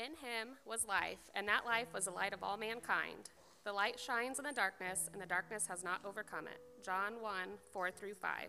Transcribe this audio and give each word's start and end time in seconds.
In 0.00 0.12
him 0.12 0.56
was 0.64 0.86
life, 0.86 1.18
and 1.34 1.46
that 1.46 1.66
life 1.66 1.88
was 1.92 2.06
the 2.06 2.10
light 2.10 2.32
of 2.32 2.42
all 2.42 2.56
mankind. 2.56 3.28
The 3.64 3.72
light 3.72 4.00
shines 4.00 4.38
in 4.38 4.46
the 4.46 4.52
darkness, 4.52 5.10
and 5.12 5.20
the 5.20 5.26
darkness 5.26 5.66
has 5.66 5.84
not 5.84 6.00
overcome 6.06 6.46
it. 6.46 6.58
John 6.82 7.20
1 7.20 7.32
4 7.70 7.90
through 7.90 8.14
5. 8.14 8.48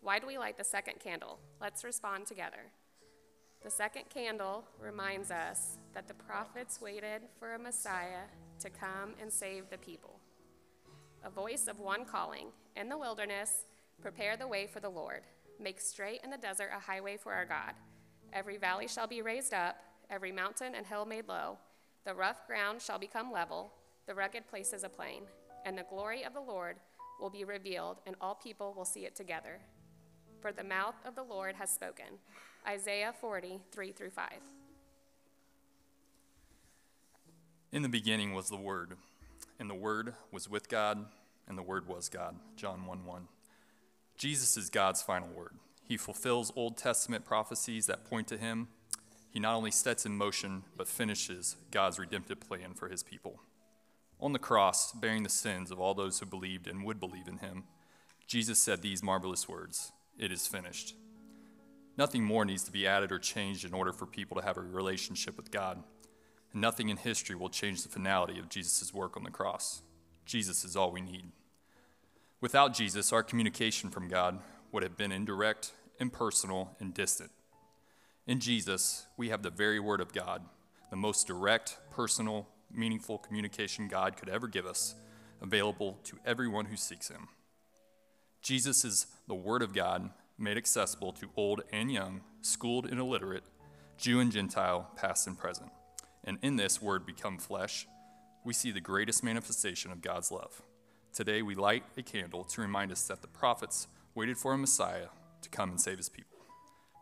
Why 0.00 0.20
do 0.20 0.28
we 0.28 0.38
light 0.38 0.56
the 0.56 0.62
second 0.62 1.00
candle? 1.00 1.40
Let's 1.60 1.82
respond 1.82 2.26
together. 2.26 2.70
The 3.64 3.70
second 3.70 4.04
candle 4.14 4.62
reminds 4.80 5.32
us 5.32 5.78
that 5.92 6.06
the 6.06 6.14
prophets 6.14 6.80
waited 6.80 7.22
for 7.40 7.54
a 7.54 7.58
Messiah 7.58 8.28
to 8.60 8.70
come 8.70 9.14
and 9.20 9.32
save 9.32 9.68
the 9.70 9.78
people. 9.78 10.20
A 11.24 11.30
voice 11.30 11.66
of 11.66 11.80
one 11.80 12.04
calling, 12.04 12.52
In 12.76 12.88
the 12.88 12.96
wilderness, 12.96 13.64
prepare 14.00 14.36
the 14.36 14.46
way 14.46 14.68
for 14.68 14.78
the 14.78 14.88
Lord. 14.88 15.22
Make 15.58 15.80
straight 15.80 16.20
in 16.22 16.30
the 16.30 16.38
desert 16.38 16.70
a 16.72 16.78
highway 16.78 17.16
for 17.16 17.32
our 17.32 17.44
God. 17.44 17.74
Every 18.32 18.56
valley 18.56 18.86
shall 18.86 19.08
be 19.08 19.22
raised 19.22 19.52
up, 19.52 19.76
every 20.10 20.32
mountain 20.32 20.74
and 20.74 20.86
hill 20.86 21.04
made 21.04 21.28
low. 21.28 21.58
The 22.04 22.14
rough 22.14 22.46
ground 22.46 22.80
shall 22.80 22.98
become 22.98 23.32
level, 23.32 23.72
the 24.06 24.14
rugged 24.14 24.46
places 24.48 24.84
a 24.84 24.88
plain. 24.88 25.22
And 25.64 25.76
the 25.76 25.86
glory 25.90 26.24
of 26.24 26.34
the 26.34 26.40
Lord 26.40 26.76
will 27.20 27.30
be 27.30 27.44
revealed, 27.44 27.98
and 28.06 28.16
all 28.20 28.34
people 28.34 28.74
will 28.76 28.84
see 28.84 29.04
it 29.04 29.16
together. 29.16 29.60
For 30.40 30.52
the 30.52 30.64
mouth 30.64 30.94
of 31.04 31.14
the 31.14 31.22
Lord 31.22 31.56
has 31.56 31.70
spoken. 31.70 32.06
Isaiah 32.66 33.12
40, 33.20 33.60
3 33.72 33.92
through 33.92 34.10
5. 34.10 34.28
In 37.72 37.82
the 37.82 37.88
beginning 37.88 38.34
was 38.34 38.48
the 38.48 38.56
Word, 38.56 38.94
and 39.58 39.68
the 39.68 39.74
Word 39.74 40.14
was 40.32 40.48
with 40.48 40.68
God, 40.68 41.04
and 41.46 41.58
the 41.58 41.62
Word 41.62 41.86
was 41.86 42.08
God. 42.08 42.36
John 42.56 42.86
1 42.86 43.04
1. 43.04 43.28
Jesus 44.18 44.56
is 44.56 44.68
God's 44.68 45.00
final 45.00 45.28
word. 45.28 45.54
He 45.84 45.96
fulfills 45.96 46.52
Old 46.56 46.76
Testament 46.76 47.24
prophecies 47.24 47.86
that 47.86 48.04
point 48.04 48.26
to 48.28 48.36
him. 48.36 48.66
He 49.38 49.40
not 49.40 49.54
only 49.54 49.70
sets 49.70 50.04
in 50.04 50.16
motion, 50.16 50.64
but 50.76 50.88
finishes 50.88 51.54
God's 51.70 52.00
redemptive 52.00 52.40
plan 52.40 52.74
for 52.74 52.88
his 52.88 53.04
people. 53.04 53.38
On 54.18 54.32
the 54.32 54.38
cross, 54.40 54.90
bearing 54.90 55.22
the 55.22 55.28
sins 55.28 55.70
of 55.70 55.78
all 55.78 55.94
those 55.94 56.18
who 56.18 56.26
believed 56.26 56.66
and 56.66 56.84
would 56.84 56.98
believe 56.98 57.28
in 57.28 57.38
him, 57.38 57.62
Jesus 58.26 58.58
said 58.58 58.82
these 58.82 59.00
marvelous 59.00 59.48
words 59.48 59.92
It 60.18 60.32
is 60.32 60.48
finished. 60.48 60.96
Nothing 61.96 62.24
more 62.24 62.44
needs 62.44 62.64
to 62.64 62.72
be 62.72 62.84
added 62.84 63.12
or 63.12 63.20
changed 63.20 63.64
in 63.64 63.72
order 63.72 63.92
for 63.92 64.06
people 64.06 64.36
to 64.36 64.44
have 64.44 64.56
a 64.56 64.60
relationship 64.60 65.36
with 65.36 65.52
God. 65.52 65.84
And 66.52 66.60
nothing 66.60 66.88
in 66.88 66.96
history 66.96 67.36
will 67.36 67.48
change 67.48 67.84
the 67.84 67.88
finality 67.88 68.40
of 68.40 68.48
Jesus' 68.48 68.92
work 68.92 69.16
on 69.16 69.22
the 69.22 69.30
cross. 69.30 69.82
Jesus 70.26 70.64
is 70.64 70.74
all 70.74 70.90
we 70.90 71.00
need. 71.00 71.30
Without 72.40 72.74
Jesus, 72.74 73.12
our 73.12 73.22
communication 73.22 73.90
from 73.90 74.08
God 74.08 74.40
would 74.72 74.82
have 74.82 74.96
been 74.96 75.12
indirect, 75.12 75.74
impersonal, 76.00 76.74
and 76.80 76.92
distant. 76.92 77.30
In 78.28 78.40
Jesus, 78.40 79.06
we 79.16 79.30
have 79.30 79.42
the 79.42 79.48
very 79.48 79.80
Word 79.80 80.02
of 80.02 80.12
God, 80.12 80.42
the 80.90 80.96
most 80.96 81.26
direct, 81.26 81.78
personal, 81.90 82.46
meaningful 82.70 83.16
communication 83.16 83.88
God 83.88 84.18
could 84.18 84.28
ever 84.28 84.46
give 84.46 84.66
us, 84.66 84.94
available 85.40 85.98
to 86.04 86.18
everyone 86.26 86.66
who 86.66 86.76
seeks 86.76 87.08
Him. 87.08 87.28
Jesus 88.42 88.84
is 88.84 89.06
the 89.28 89.34
Word 89.34 89.62
of 89.62 89.72
God 89.72 90.10
made 90.36 90.58
accessible 90.58 91.10
to 91.12 91.30
old 91.36 91.62
and 91.72 91.90
young, 91.90 92.20
schooled 92.42 92.84
and 92.84 93.00
illiterate, 93.00 93.44
Jew 93.96 94.20
and 94.20 94.30
Gentile, 94.30 94.90
past 94.94 95.26
and 95.26 95.38
present. 95.38 95.70
And 96.22 96.36
in 96.42 96.56
this 96.56 96.82
Word 96.82 97.06
become 97.06 97.38
flesh, 97.38 97.86
we 98.44 98.52
see 98.52 98.70
the 98.70 98.78
greatest 98.78 99.24
manifestation 99.24 99.90
of 99.90 100.02
God's 100.02 100.30
love. 100.30 100.60
Today 101.14 101.40
we 101.40 101.54
light 101.54 101.84
a 101.96 102.02
candle 102.02 102.44
to 102.44 102.60
remind 102.60 102.92
us 102.92 103.06
that 103.06 103.22
the 103.22 103.26
prophets 103.26 103.86
waited 104.14 104.36
for 104.36 104.52
a 104.52 104.58
Messiah 104.58 105.06
to 105.40 105.48
come 105.48 105.70
and 105.70 105.80
save 105.80 105.96
his 105.96 106.10
people. 106.10 106.37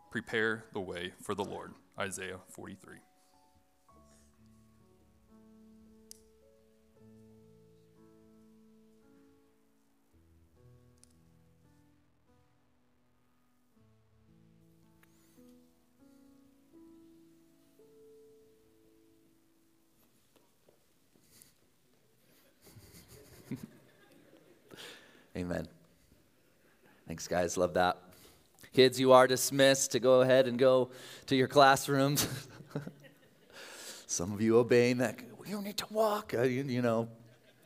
Prepare 0.09 0.63
the 0.73 0.79
way 0.79 1.11
for 1.21 1.35
the 1.35 1.43
Lord. 1.43 1.73
Isaiah 1.99 2.39
43. 2.49 2.95
Amen. 25.35 25.67
Thanks, 27.07 27.27
guys. 27.27 27.57
Love 27.57 27.73
that. 27.75 28.06
Kids, 28.77 28.99
you 28.99 29.11
are 29.11 29.25
dismissed 29.25 29.93
to 29.93 29.99
go 29.99 30.21
ahead 30.21 30.47
and 30.47 30.59
go 30.59 30.91
to 31.25 31.35
your 31.35 31.47
classrooms. 31.47 32.27
Some 34.05 34.31
of 34.31 34.39
you 34.39 34.59
obeying 34.59 34.99
that. 34.99 35.17
Don't 35.49 35.63
need 35.63 35.77
to 35.77 35.87
walk. 35.89 36.35
Uh, 36.37 36.43
you, 36.43 36.61
you 36.61 36.83
know, 36.83 37.07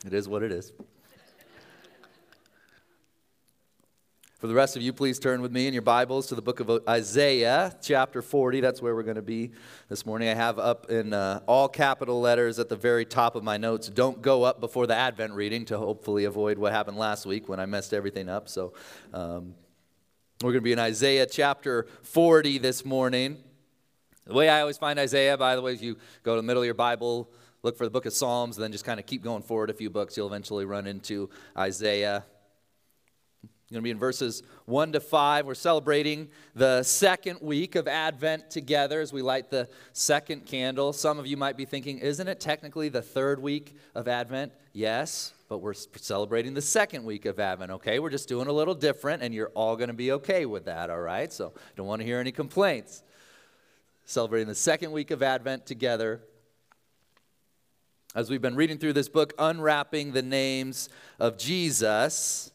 it 0.06 0.14
is 0.14 0.26
what 0.26 0.42
it 0.42 0.50
is. 0.50 0.72
For 4.38 4.46
the 4.46 4.54
rest 4.54 4.74
of 4.74 4.80
you, 4.80 4.94
please 4.94 5.18
turn 5.18 5.42
with 5.42 5.52
me 5.52 5.66
in 5.66 5.74
your 5.74 5.82
Bibles 5.82 6.28
to 6.28 6.34
the 6.34 6.40
book 6.40 6.60
of 6.60 6.70
Isaiah, 6.88 7.76
chapter 7.82 8.22
40. 8.22 8.60
That's 8.60 8.80
where 8.80 8.94
we're 8.94 9.02
going 9.02 9.16
to 9.16 9.20
be 9.20 9.50
this 9.90 10.06
morning. 10.06 10.30
I 10.30 10.34
have 10.34 10.58
up 10.58 10.88
in 10.88 11.12
uh, 11.12 11.40
all 11.46 11.68
capital 11.68 12.22
letters 12.22 12.58
at 12.58 12.70
the 12.70 12.76
very 12.76 13.04
top 13.04 13.36
of 13.36 13.44
my 13.44 13.58
notes 13.58 13.90
don't 13.90 14.22
go 14.22 14.44
up 14.44 14.60
before 14.60 14.86
the 14.86 14.96
Advent 14.96 15.34
reading 15.34 15.66
to 15.66 15.76
hopefully 15.76 16.24
avoid 16.24 16.56
what 16.56 16.72
happened 16.72 16.96
last 16.96 17.26
week 17.26 17.50
when 17.50 17.60
I 17.60 17.66
messed 17.66 17.92
everything 17.92 18.30
up. 18.30 18.48
So 18.48 18.72
um, 19.12 19.56
we're 20.42 20.52
going 20.52 20.62
to 20.62 20.64
be 20.64 20.72
in 20.72 20.78
Isaiah 20.78 21.26
chapter 21.26 21.86
40 22.02 22.58
this 22.58 22.84
morning. 22.84 23.36
The 24.26 24.34
way 24.34 24.48
I 24.48 24.60
always 24.60 24.76
find 24.76 24.98
Isaiah, 24.98 25.36
by 25.36 25.54
the 25.54 25.62
way, 25.62 25.74
is 25.74 25.82
you 25.82 25.96
go 26.24 26.34
to 26.34 26.40
the 26.40 26.46
middle 26.46 26.62
of 26.62 26.66
your 26.66 26.74
Bible, 26.74 27.30
look 27.62 27.78
for 27.78 27.84
the 27.84 27.90
book 27.90 28.06
of 28.06 28.12
Psalms, 28.12 28.56
and 28.56 28.64
then 28.64 28.72
just 28.72 28.84
kind 28.84 28.98
of 28.98 29.06
keep 29.06 29.22
going 29.22 29.42
forward 29.42 29.70
a 29.70 29.74
few 29.74 29.88
books. 29.88 30.16
You'll 30.16 30.26
eventually 30.26 30.64
run 30.64 30.86
into 30.86 31.30
Isaiah 31.56 32.24
going 33.72 33.82
to 33.82 33.84
be 33.84 33.90
in 33.90 33.98
verses 33.98 34.42
1 34.66 34.92
to 34.92 35.00
5. 35.00 35.46
We're 35.46 35.54
celebrating 35.54 36.28
the 36.54 36.82
second 36.82 37.38
week 37.40 37.74
of 37.74 37.88
Advent 37.88 38.50
together 38.50 39.00
as 39.00 39.12
we 39.12 39.22
light 39.22 39.50
the 39.50 39.68
second 39.92 40.46
candle. 40.46 40.92
Some 40.92 41.18
of 41.18 41.26
you 41.26 41.36
might 41.36 41.56
be 41.56 41.64
thinking, 41.64 41.98
isn't 41.98 42.28
it 42.28 42.38
technically 42.38 42.88
the 42.90 43.02
third 43.02 43.40
week 43.40 43.74
of 43.94 44.08
Advent? 44.08 44.52
Yes, 44.72 45.32
but 45.48 45.58
we're 45.58 45.72
celebrating 45.72 46.54
the 46.54 46.62
second 46.62 47.04
week 47.04 47.24
of 47.24 47.40
Advent, 47.40 47.70
okay? 47.72 47.98
We're 47.98 48.10
just 48.10 48.28
doing 48.28 48.46
a 48.46 48.52
little 48.52 48.74
different, 48.74 49.22
and 49.22 49.34
you're 49.34 49.50
all 49.54 49.76
going 49.76 49.88
to 49.88 49.94
be 49.94 50.12
okay 50.12 50.46
with 50.46 50.66
that, 50.66 50.90
all 50.90 51.00
right? 51.00 51.32
So 51.32 51.52
don't 51.74 51.86
want 51.86 52.00
to 52.00 52.06
hear 52.06 52.20
any 52.20 52.32
complaints. 52.32 53.02
Celebrating 54.04 54.48
the 54.48 54.54
second 54.54 54.92
week 54.92 55.10
of 55.10 55.22
Advent 55.22 55.66
together 55.66 56.20
as 58.14 58.28
we've 58.28 58.42
been 58.42 58.56
reading 58.56 58.76
through 58.76 58.92
this 58.92 59.08
book, 59.08 59.32
unwrapping 59.38 60.12
the 60.12 60.22
names 60.22 60.90
of 61.18 61.38
Jesus 61.38 62.51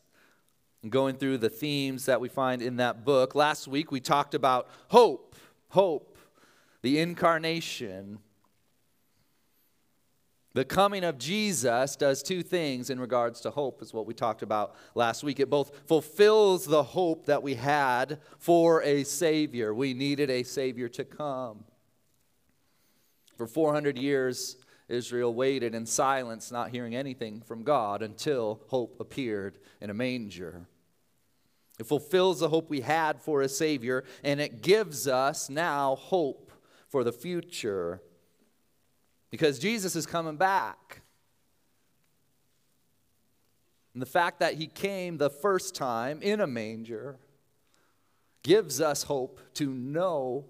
going 0.89 1.15
through 1.15 1.39
the 1.39 1.49
themes 1.49 2.05
that 2.05 2.21
we 2.21 2.29
find 2.29 2.61
in 2.61 2.77
that 2.77 3.03
book. 3.03 3.35
Last 3.35 3.67
week 3.67 3.91
we 3.91 3.99
talked 3.99 4.33
about 4.33 4.69
hope, 4.89 5.35
hope, 5.69 6.17
the 6.81 6.99
incarnation. 6.99 8.19
The 10.53 10.65
coming 10.65 11.03
of 11.03 11.17
Jesus 11.17 11.95
does 11.95 12.23
two 12.23 12.41
things 12.41 12.89
in 12.89 12.99
regards 12.99 13.41
to 13.41 13.51
hope, 13.51 13.81
is 13.81 13.93
what 13.93 14.07
we 14.07 14.13
talked 14.13 14.41
about 14.41 14.75
last 14.95 15.23
week. 15.23 15.39
It 15.39 15.49
both 15.49 15.87
fulfills 15.87 16.65
the 16.65 16.81
hope 16.81 17.25
that 17.27 17.43
we 17.43 17.53
had 17.55 18.19
for 18.39 18.81
a 18.81 19.03
Savior. 19.03 19.73
We 19.73 19.93
needed 19.93 20.29
a 20.29 20.43
Savior 20.43 20.89
to 20.89 21.03
come. 21.03 21.63
For 23.35 23.45
400 23.45 23.99
years, 23.99 24.57
Israel 24.87 25.33
waited 25.33 25.75
in 25.75 25.85
silence, 25.85 26.51
not 26.51 26.69
hearing 26.69 26.95
anything 26.95 27.41
from 27.41 27.63
God 27.63 28.01
until 28.01 28.61
hope 28.67 28.99
appeared 28.99 29.59
in 29.81 29.89
a 29.89 29.93
manger. 29.93 30.67
It 31.79 31.85
fulfills 31.85 32.39
the 32.39 32.49
hope 32.49 32.69
we 32.69 32.81
had 32.81 33.21
for 33.21 33.41
a 33.41 33.49
Savior, 33.49 34.03
and 34.23 34.39
it 34.39 34.61
gives 34.61 35.07
us 35.07 35.49
now 35.49 35.95
hope 35.95 36.51
for 36.87 37.03
the 37.03 37.11
future 37.11 38.01
because 39.29 39.59
Jesus 39.59 39.95
is 39.95 40.05
coming 40.05 40.37
back. 40.37 41.01
And 43.93 44.01
the 44.01 44.07
fact 44.07 44.39
that 44.39 44.55
He 44.55 44.67
came 44.67 45.17
the 45.17 45.29
first 45.29 45.75
time 45.75 46.21
in 46.21 46.39
a 46.39 46.47
manger 46.47 47.17
gives 48.43 48.79
us 48.79 49.03
hope 49.03 49.39
to 49.55 49.69
know 49.69 50.45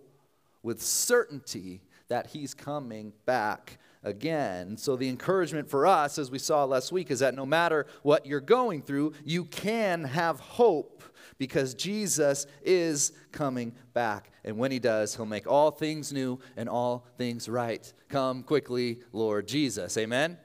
with 0.61 0.81
certainty 0.81 1.81
that 2.07 2.27
He's 2.27 2.53
coming 2.53 3.13
back 3.25 3.79
again. 4.03 4.77
So, 4.77 4.95
the 4.95 5.09
encouragement 5.09 5.69
for 5.69 5.85
us, 5.85 6.17
as 6.17 6.31
we 6.31 6.39
saw 6.39 6.63
last 6.65 6.91
week, 6.91 7.11
is 7.11 7.19
that 7.19 7.35
no 7.35 7.45
matter 7.45 7.85
what 8.03 8.25
you're 8.25 8.39
going 8.39 8.81
through, 8.81 9.13
you 9.23 9.45
can 9.45 10.03
have 10.03 10.39
hope 10.39 11.03
because 11.37 11.73
Jesus 11.73 12.47
is 12.63 13.11
coming 13.31 13.73
back. 13.93 14.31
And 14.43 14.57
when 14.57 14.71
he 14.71 14.79
does, 14.79 15.15
he'll 15.15 15.25
make 15.25 15.47
all 15.47 15.71
things 15.71 16.11
new 16.11 16.39
and 16.55 16.67
all 16.69 17.05
things 17.17 17.47
right. 17.47 17.91
Come 18.09 18.43
quickly, 18.43 18.99
Lord 19.11 19.47
Jesus. 19.47 19.97
Amen. 19.97 20.37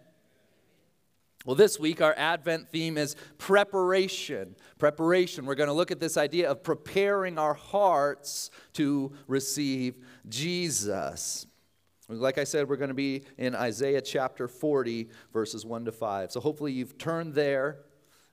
Well, 1.45 1.57
this 1.57 1.79
week 1.81 2.01
our 2.01 2.15
Advent 2.17 2.69
theme 2.69 2.97
is 2.97 3.17
preparation. 3.39 4.55
Preparation. 4.79 5.45
We're 5.45 5.57
going 5.57 5.69
to 5.69 5.73
look 5.73 5.91
at 5.91 5.99
this 5.99 6.17
idea 6.17 6.51
of 6.51 6.63
preparing 6.63 7.37
our 7.37 7.55
hearts 7.55 8.51
to 8.75 9.13
receive 9.27 9.97
Jesus. 10.29 11.47
Like 12.09 12.39
I 12.39 12.45
said, 12.45 12.69
we're 12.69 12.77
going 12.77 12.89
to 12.89 12.95
be 12.95 13.25
in 13.39 13.55
Isaiah 13.55 14.01
chapter 14.01 14.49
40, 14.49 15.09
verses 15.33 15.65
1 15.65 15.85
to 15.87 15.93
5. 15.93 16.33
So 16.33 16.41
hopefully 16.41 16.73
you've 16.73 16.99
turned 16.99 17.35
there, 17.35 17.79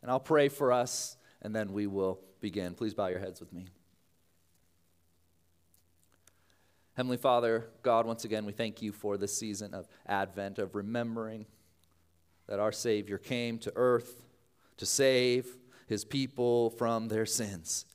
and 0.02 0.10
I'll 0.10 0.20
pray 0.20 0.50
for 0.50 0.72
us, 0.72 1.18
and 1.42 1.56
then 1.56 1.72
we 1.72 1.88
will 1.88 2.20
begin. 2.42 2.74
Please 2.74 2.94
bow 2.94 3.08
your 3.08 3.20
heads 3.20 3.40
with 3.40 3.54
me. 3.54 3.68
Heavenly 6.96 7.18
Father, 7.18 7.70
God, 7.82 8.06
once 8.06 8.26
again, 8.26 8.46
we 8.46 8.52
thank 8.52 8.82
you 8.82 8.92
for 8.92 9.18
this 9.18 9.38
season 9.38 9.74
of 9.74 9.88
Advent, 10.06 10.60
of 10.60 10.76
remembering 10.76 11.46
that 12.48 12.60
our 12.60 12.74
Savior 12.74 13.18
came 13.18 13.58
to 13.60 13.72
earth 13.76 14.22
to 14.78 14.86
save 14.86 15.48
his 15.88 16.04
people 16.04 16.72
from 16.72 17.08
their 17.08 17.26
sins. 17.26 17.86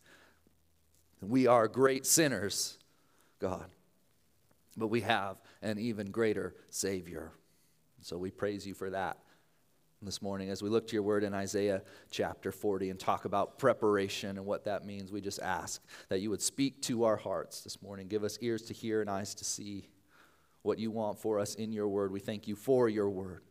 We 1.20 1.46
are 1.46 1.68
great 1.68 2.06
sinners, 2.06 2.78
God, 3.40 3.66
but 4.76 4.88
we 4.88 5.02
have 5.02 5.36
an 5.64 5.78
even 5.78 6.10
greater 6.10 6.54
Savior. 6.68 7.32
So 8.02 8.18
we 8.18 8.30
praise 8.30 8.66
you 8.66 8.74
for 8.74 8.90
that 8.90 9.18
this 10.02 10.20
morning 10.20 10.50
as 10.50 10.62
we 10.62 10.68
look 10.68 10.86
to 10.88 10.92
your 10.92 11.02
word 11.02 11.24
in 11.24 11.32
Isaiah 11.32 11.82
chapter 12.10 12.52
40 12.52 12.90
and 12.90 13.00
talk 13.00 13.24
about 13.24 13.58
preparation 13.58 14.36
and 14.36 14.44
what 14.44 14.64
that 14.66 14.84
means. 14.84 15.10
We 15.10 15.22
just 15.22 15.40
ask 15.40 15.82
that 16.10 16.20
you 16.20 16.28
would 16.28 16.42
speak 16.42 16.82
to 16.82 17.04
our 17.04 17.16
hearts 17.16 17.62
this 17.62 17.80
morning. 17.80 18.06
Give 18.06 18.22
us 18.22 18.38
ears 18.42 18.62
to 18.62 18.74
hear 18.74 19.00
and 19.00 19.08
eyes 19.08 19.34
to 19.36 19.44
see 19.44 19.88
what 20.62 20.78
you 20.78 20.90
want 20.90 21.18
for 21.18 21.38
us 21.38 21.54
in 21.54 21.72
your 21.72 21.88
word. 21.88 22.12
We 22.12 22.20
thank 22.20 22.46
you 22.46 22.56
for 22.56 22.88
your 22.88 23.08
word, 23.08 23.42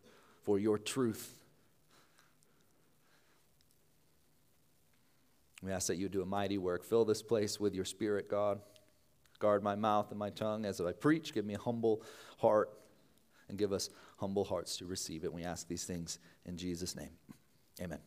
for 0.44 0.60
your 0.60 0.78
truth. 0.78 1.34
We 5.64 5.72
ask 5.72 5.88
that 5.88 5.96
you 5.96 6.10
do 6.10 6.22
a 6.22 6.26
mighty 6.26 6.60
work. 6.60 6.84
Fill 6.84 7.06
this 7.06 7.24
place 7.24 7.60
with 7.60 7.74
your 7.74 7.86
spirit, 7.86 8.30
God. 8.30 8.60
Guard 9.44 9.62
my 9.62 9.76
mouth 9.76 10.10
and 10.10 10.18
my 10.18 10.30
tongue 10.30 10.64
as 10.64 10.80
I 10.80 10.94
preach. 10.94 11.34
Give 11.34 11.44
me 11.44 11.54
a 11.56 11.60
humble 11.60 12.02
heart 12.38 12.70
and 13.50 13.58
give 13.58 13.74
us 13.74 13.90
humble 14.16 14.46
hearts 14.46 14.78
to 14.78 14.86
receive 14.86 15.26
it. 15.26 15.34
We 15.34 15.44
ask 15.44 15.68
these 15.68 15.84
things 15.84 16.18
in 16.46 16.56
Jesus' 16.56 16.96
name. 16.96 17.10
Amen. 17.82 18.00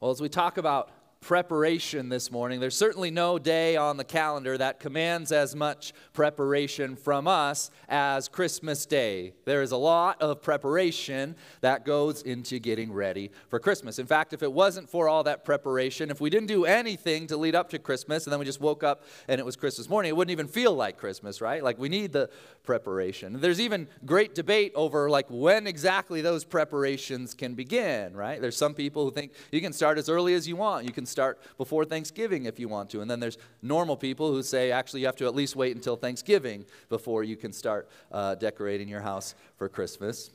Well, 0.00 0.10
as 0.10 0.22
we 0.22 0.30
talk 0.30 0.56
about 0.56 0.88
preparation 1.20 2.08
this 2.08 2.30
morning. 2.30 2.60
There's 2.60 2.76
certainly 2.76 3.10
no 3.10 3.38
day 3.38 3.76
on 3.76 3.98
the 3.98 4.04
calendar 4.04 4.56
that 4.56 4.80
commands 4.80 5.32
as 5.32 5.54
much 5.54 5.92
preparation 6.14 6.96
from 6.96 7.28
us 7.28 7.70
as 7.88 8.26
Christmas 8.26 8.86
Day. 8.86 9.34
There 9.44 9.60
is 9.60 9.70
a 9.70 9.76
lot 9.76 10.20
of 10.22 10.40
preparation 10.40 11.36
that 11.60 11.84
goes 11.84 12.22
into 12.22 12.58
getting 12.58 12.90
ready 12.90 13.30
for 13.48 13.60
Christmas. 13.60 13.98
In 13.98 14.06
fact, 14.06 14.32
if 14.32 14.42
it 14.42 14.50
wasn't 14.50 14.88
for 14.88 15.10
all 15.10 15.22
that 15.24 15.44
preparation, 15.44 16.10
if 16.10 16.22
we 16.22 16.30
didn't 16.30 16.48
do 16.48 16.64
anything 16.64 17.26
to 17.26 17.36
lead 17.36 17.54
up 17.54 17.68
to 17.70 17.78
Christmas 17.78 18.24
and 18.24 18.32
then 18.32 18.40
we 18.40 18.46
just 18.46 18.60
woke 18.60 18.82
up 18.82 19.04
and 19.28 19.38
it 19.38 19.44
was 19.44 19.56
Christmas 19.56 19.90
morning, 19.90 20.08
it 20.08 20.16
wouldn't 20.16 20.32
even 20.32 20.48
feel 20.48 20.74
like 20.74 20.96
Christmas, 20.96 21.42
right? 21.42 21.62
Like 21.62 21.78
we 21.78 21.90
need 21.90 22.12
the 22.12 22.30
preparation. 22.62 23.40
There's 23.40 23.60
even 23.60 23.88
great 24.06 24.34
debate 24.34 24.72
over 24.74 25.10
like 25.10 25.26
when 25.28 25.66
exactly 25.66 26.22
those 26.22 26.44
preparations 26.44 27.34
can 27.34 27.54
begin, 27.54 28.16
right? 28.16 28.40
There's 28.40 28.56
some 28.56 28.72
people 28.72 29.04
who 29.04 29.10
think 29.10 29.32
you 29.52 29.60
can 29.60 29.74
start 29.74 29.98
as 29.98 30.08
early 30.08 30.32
as 30.32 30.48
you 30.48 30.56
want. 30.56 30.86
You 30.86 30.92
can 30.92 31.06
start 31.10 31.40
before 31.58 31.84
Thanksgiving 31.84 32.46
if 32.46 32.58
you 32.58 32.68
want 32.68 32.90
to. 32.90 33.00
And 33.00 33.10
then 33.10 33.20
there's 33.20 33.38
normal 33.62 33.96
people 33.96 34.30
who 34.30 34.42
say 34.42 34.70
actually 34.70 35.00
you 35.00 35.06
have 35.06 35.16
to 35.16 35.26
at 35.26 35.34
least 35.34 35.56
wait 35.56 35.76
until 35.76 35.96
Thanksgiving 35.96 36.64
before 36.88 37.24
you 37.24 37.36
can 37.36 37.52
start 37.52 37.88
uh, 38.12 38.34
decorating 38.36 38.88
your 38.88 39.00
house 39.00 39.34
for 39.56 39.68
Christmas. 39.68 40.30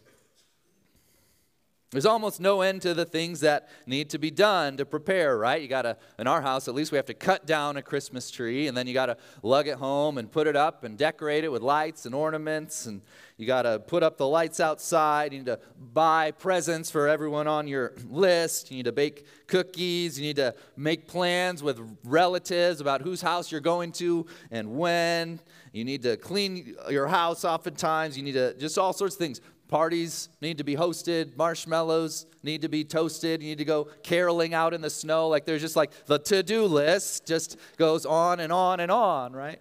There's 1.95 2.06
almost 2.06 2.42
no 2.42 2.59
end 2.59 2.81
to 2.81 2.94
the 2.94 3.06
things 3.06 3.39
that 3.39 3.69
need 3.86 4.09
to 4.09 4.18
be 4.18 4.30
done 4.30 4.75
to 4.77 4.86
prepare, 4.86 5.38
right? 5.38 5.62
You 5.62 5.69
got 5.69 5.83
to, 5.83 5.95
in 6.19 6.27
our 6.27 6.42
house, 6.42 6.68
at 6.68 6.75
least 6.75 6.92
we 6.92 6.97
have 6.97 7.06
to 7.06 7.13
cut 7.13 7.45
down 7.45 7.77
a 7.77 7.81
Christmas 7.81 8.30
tree, 8.30 8.68
and 8.68 8.75
then 8.75 8.86
you 8.86 8.94
got 8.94 9.06
to 9.06 9.18
lug 9.44 9.69
it 9.69 9.77
home 9.77 10.18
and 10.18 10.30
put 10.30 10.45
it 10.45 10.57
up 10.57 10.83
and 10.83 10.97
decorate 10.97 11.45
it 11.45 11.51
with 11.51 11.62
lights 11.62 12.06
and 12.06 12.13
ornaments, 12.13 12.86
and 12.86 13.01
you 13.38 13.47
got 13.47 13.62
to 13.62 13.80
put 13.80 14.03
up 14.03 14.18
the 14.18 14.27
lights 14.27 14.59
outside. 14.59 15.31
You 15.31 15.39
need 15.39 15.45
to 15.45 15.59
buy 15.94 16.31
presents 16.31 16.92
for 16.92 17.07
everyone 17.07 17.47
on 17.47 17.68
your 17.68 17.94
list. 18.09 18.71
You 18.71 18.77
need 18.77 18.86
to 18.86 18.92
bake 18.92 19.25
cookies. 19.47 20.19
You 20.19 20.25
need 20.25 20.36
to 20.36 20.53
make 20.75 21.07
plans 21.07 21.63
with 21.63 21.80
relatives 22.03 22.81
about 22.81 23.01
whose 23.01 23.21
house 23.21 23.51
you're 23.51 23.62
going 23.62 23.94
to 23.94 24.25
and 24.51 24.77
when. 24.77 25.39
You 25.71 25.83
need 25.83 26.03
to 26.03 26.15
clean 26.15 26.75
your 26.89 27.07
house 27.07 27.44
oftentimes. 27.44 28.15
You 28.18 28.24
need 28.24 28.33
to 28.33 28.53
just 28.53 28.77
all 28.77 28.94
sorts 28.94 29.15
of 29.15 29.19
things. 29.19 29.42
Parties 29.67 30.29
need 30.41 30.59
to 30.59 30.63
be 30.63 30.75
hosted, 30.75 31.35
marshmallows 31.35 32.27
need 32.44 32.62
to 32.62 32.69
be 32.69 32.83
toasted, 32.83 33.41
you 33.41 33.50
need 33.50 33.57
to 33.57 33.65
go 33.65 33.88
caroling 34.03 34.53
out 34.53 34.73
in 34.73 34.81
the 34.81 34.89
snow. 34.89 35.27
Like 35.27 35.45
there's 35.45 35.62
just 35.62 35.75
like 35.75 35.91
the 36.06 36.19
to 36.19 36.44
do 36.44 36.65
list 36.65 37.25
just 37.25 37.57
goes 37.77 38.06
on 38.06 38.39
and 38.39 38.53
on 38.53 38.79
and 38.79 38.91
on, 38.91 39.33
right? 39.33 39.59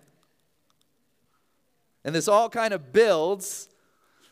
And 2.04 2.14
this 2.14 2.28
all 2.28 2.50
kind 2.50 2.74
of 2.74 2.92
builds 2.92 3.68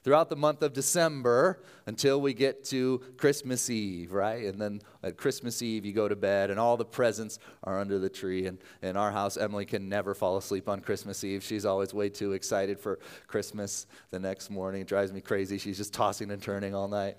throughout 0.02 0.28
the 0.28 0.36
month 0.36 0.62
of 0.62 0.72
December 0.72 1.62
until 1.86 2.20
we 2.20 2.34
get 2.34 2.64
to 2.64 3.00
Christmas 3.16 3.70
Eve, 3.70 4.12
right? 4.12 4.44
And 4.44 4.60
then 4.60 4.80
at 5.02 5.16
Christmas 5.16 5.62
Eve, 5.62 5.84
you 5.84 5.92
go 5.92 6.08
to 6.08 6.16
bed 6.16 6.50
and 6.50 6.58
all 6.58 6.76
the 6.76 6.84
presents 6.84 7.38
are 7.64 7.78
under 7.78 7.98
the 7.98 8.08
tree. 8.08 8.46
And 8.46 8.58
in 8.82 8.96
our 8.96 9.12
house, 9.12 9.36
Emily 9.36 9.64
can 9.64 9.88
never 9.88 10.14
fall 10.14 10.36
asleep 10.36 10.68
on 10.68 10.80
Christmas 10.80 11.22
Eve. 11.24 11.42
She's 11.42 11.64
always 11.64 11.94
way 11.94 12.08
too 12.08 12.32
excited 12.32 12.80
for 12.80 12.98
Christmas 13.26 13.86
the 14.10 14.18
next 14.18 14.50
morning. 14.50 14.82
It 14.82 14.88
drives 14.88 15.12
me 15.12 15.20
crazy. 15.20 15.58
She's 15.58 15.78
just 15.78 15.92
tossing 15.92 16.30
and 16.30 16.42
turning 16.42 16.74
all 16.74 16.88
night. 16.88 17.16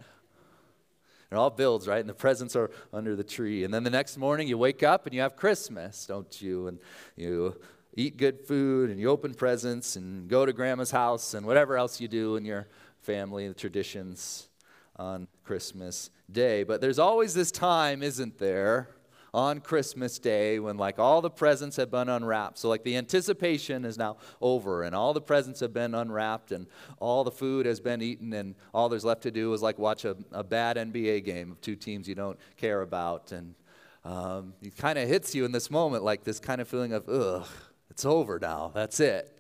It 1.31 1.35
all 1.35 1.50
builds, 1.50 1.88
right? 1.88 2.00
And 2.00 2.07
the 2.07 2.13
presents 2.13 2.56
are 2.56 2.69
under 2.94 3.15
the 3.15 3.24
tree. 3.24 3.63
And 3.63 3.74
then 3.74 3.83
the 3.83 3.89
next 3.89 4.18
morning, 4.18 4.47
you 4.47 4.56
wake 4.56 4.83
up 4.83 5.07
and 5.07 5.15
you 5.15 5.21
have 5.21 5.35
Christmas, 5.35 6.06
don't 6.06 6.39
you? 6.39 6.68
And 6.68 6.77
you 7.15 7.59
eat 7.95 8.18
good 8.18 8.40
food 8.40 8.90
and 8.90 9.00
you 9.00 9.10
open 9.10 9.34
presents 9.34 9.95
and 9.95 10.28
go 10.28 10.45
to 10.45 10.54
grandma's 10.54 10.92
house 10.92 11.34
and 11.34 11.45
whatever 11.45 11.78
else 11.78 12.01
you 12.01 12.07
do 12.07 12.36
in 12.36 12.45
your 12.45 12.68
family, 13.01 13.48
the 13.48 13.54
traditions 13.54 14.50
on 14.95 15.28
Christmas 15.44 16.10
Day. 16.31 16.63
But 16.63 16.81
there's 16.81 17.00
always 17.00 17.34
this 17.34 17.51
time, 17.51 18.01
isn't 18.01 18.38
there, 18.38 18.90
on 19.34 19.60
Christmas 19.60 20.19
Day 20.19 20.60
when 20.60 20.78
like 20.78 21.00
all 21.00 21.22
the 21.22 21.30
presents 21.30 21.75
have 21.78 21.90
been 21.90 22.07
unwrapped. 22.07 22.60
So 22.60 22.69
like 22.69 22.84
the 22.84 22.95
anticipation 22.98 23.84
is 23.84 23.98
now 23.98 24.18
over 24.42 24.84
and 24.84 24.95
all 24.95 25.13
the 25.13 25.22
presents 25.22 25.60
have 25.62 25.74
been 25.74 25.95
unwrapped 25.95 26.51
and 26.51 26.68
all 27.00 27.24
the 27.24 27.31
food 27.31 27.66
has 27.66 27.80
been 27.80 28.01
eaten 28.01 28.31
and 28.34 28.56
all 28.74 28.90
there's 28.90 29.06
left 29.06 29.24
to 29.24 29.31
do 29.31 29.51
is 29.54 29.62
like 29.62 29.80
watch 29.80 30.06
a, 30.06 30.16
a 30.31 30.44
bad 30.44 30.78
NBA 30.78 31.25
game 31.25 31.51
of 31.51 31.62
two 31.62 31.75
teams 31.75 32.07
you 32.07 32.16
don't 32.16 32.38
care 32.57 32.81
about. 32.81 33.31
And 33.31 33.56
um, 34.06 34.54
it 34.62 34.78
kind 34.78 35.00
of 35.00 35.07
hits 35.07 35.34
you 35.34 35.45
in 35.45 35.51
this 35.51 35.72
moment 35.72 36.04
like 36.04 36.24
this 36.24 36.40
kind 36.40 36.62
of 36.62 36.68
feeling 36.68 36.94
of, 36.94 37.10
ugh, 37.10 37.48
it's 37.94 38.06
over 38.06 38.40
now. 38.40 38.72
That's 38.74 39.00
it. 39.00 39.40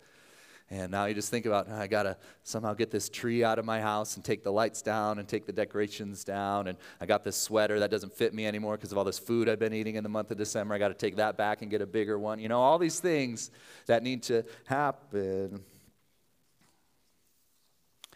And 0.69 0.91
now 0.91 1.05
you 1.05 1.15
just 1.15 1.31
think 1.31 1.47
about, 1.47 1.65
ah, 1.71 1.79
I 1.79 1.87
got 1.87 2.03
to 2.03 2.15
somehow 2.43 2.75
get 2.75 2.91
this 2.91 3.09
tree 3.09 3.43
out 3.43 3.57
of 3.57 3.65
my 3.65 3.81
house 3.81 4.15
and 4.15 4.23
take 4.23 4.43
the 4.43 4.51
lights 4.51 4.83
down 4.83 5.17
and 5.17 5.27
take 5.27 5.47
the 5.47 5.51
decorations 5.51 6.23
down. 6.23 6.67
And 6.67 6.77
I 7.01 7.07
got 7.07 7.23
this 7.23 7.35
sweater 7.35 7.79
that 7.79 7.89
doesn't 7.89 8.13
fit 8.13 8.31
me 8.31 8.45
anymore 8.45 8.77
because 8.77 8.91
of 8.91 8.99
all 8.99 9.03
this 9.03 9.17
food 9.17 9.49
I've 9.49 9.57
been 9.57 9.73
eating 9.73 9.95
in 9.95 10.03
the 10.03 10.09
month 10.09 10.29
of 10.29 10.37
December. 10.37 10.75
I 10.75 10.77
got 10.77 10.89
to 10.89 10.93
take 10.93 11.15
that 11.15 11.35
back 11.35 11.63
and 11.63 11.71
get 11.71 11.81
a 11.81 11.87
bigger 11.87 12.19
one. 12.19 12.37
You 12.37 12.47
know, 12.47 12.61
all 12.61 12.77
these 12.77 12.99
things 12.99 13.49
that 13.87 14.03
need 14.03 14.21
to 14.23 14.45
happen. 14.65 15.63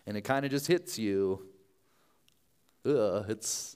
And 0.05 0.15
it 0.15 0.21
kind 0.21 0.45
of 0.45 0.51
just 0.51 0.67
hits 0.67 0.99
you. 0.99 1.47
Ugh, 2.85 3.25
it's 3.27 3.75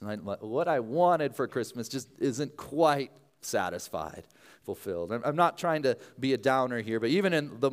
what 0.00 0.68
I 0.68 0.80
wanted 0.80 1.36
for 1.36 1.46
Christmas 1.46 1.86
just 1.90 2.08
isn't 2.18 2.56
quite 2.56 3.12
satisfied 3.42 4.24
fulfilled. 4.66 5.12
I'm 5.12 5.36
not 5.36 5.56
trying 5.56 5.84
to 5.84 5.96
be 6.20 6.34
a 6.34 6.38
downer 6.38 6.82
here, 6.82 7.00
but 7.00 7.08
even 7.08 7.32
in 7.32 7.60
the 7.60 7.70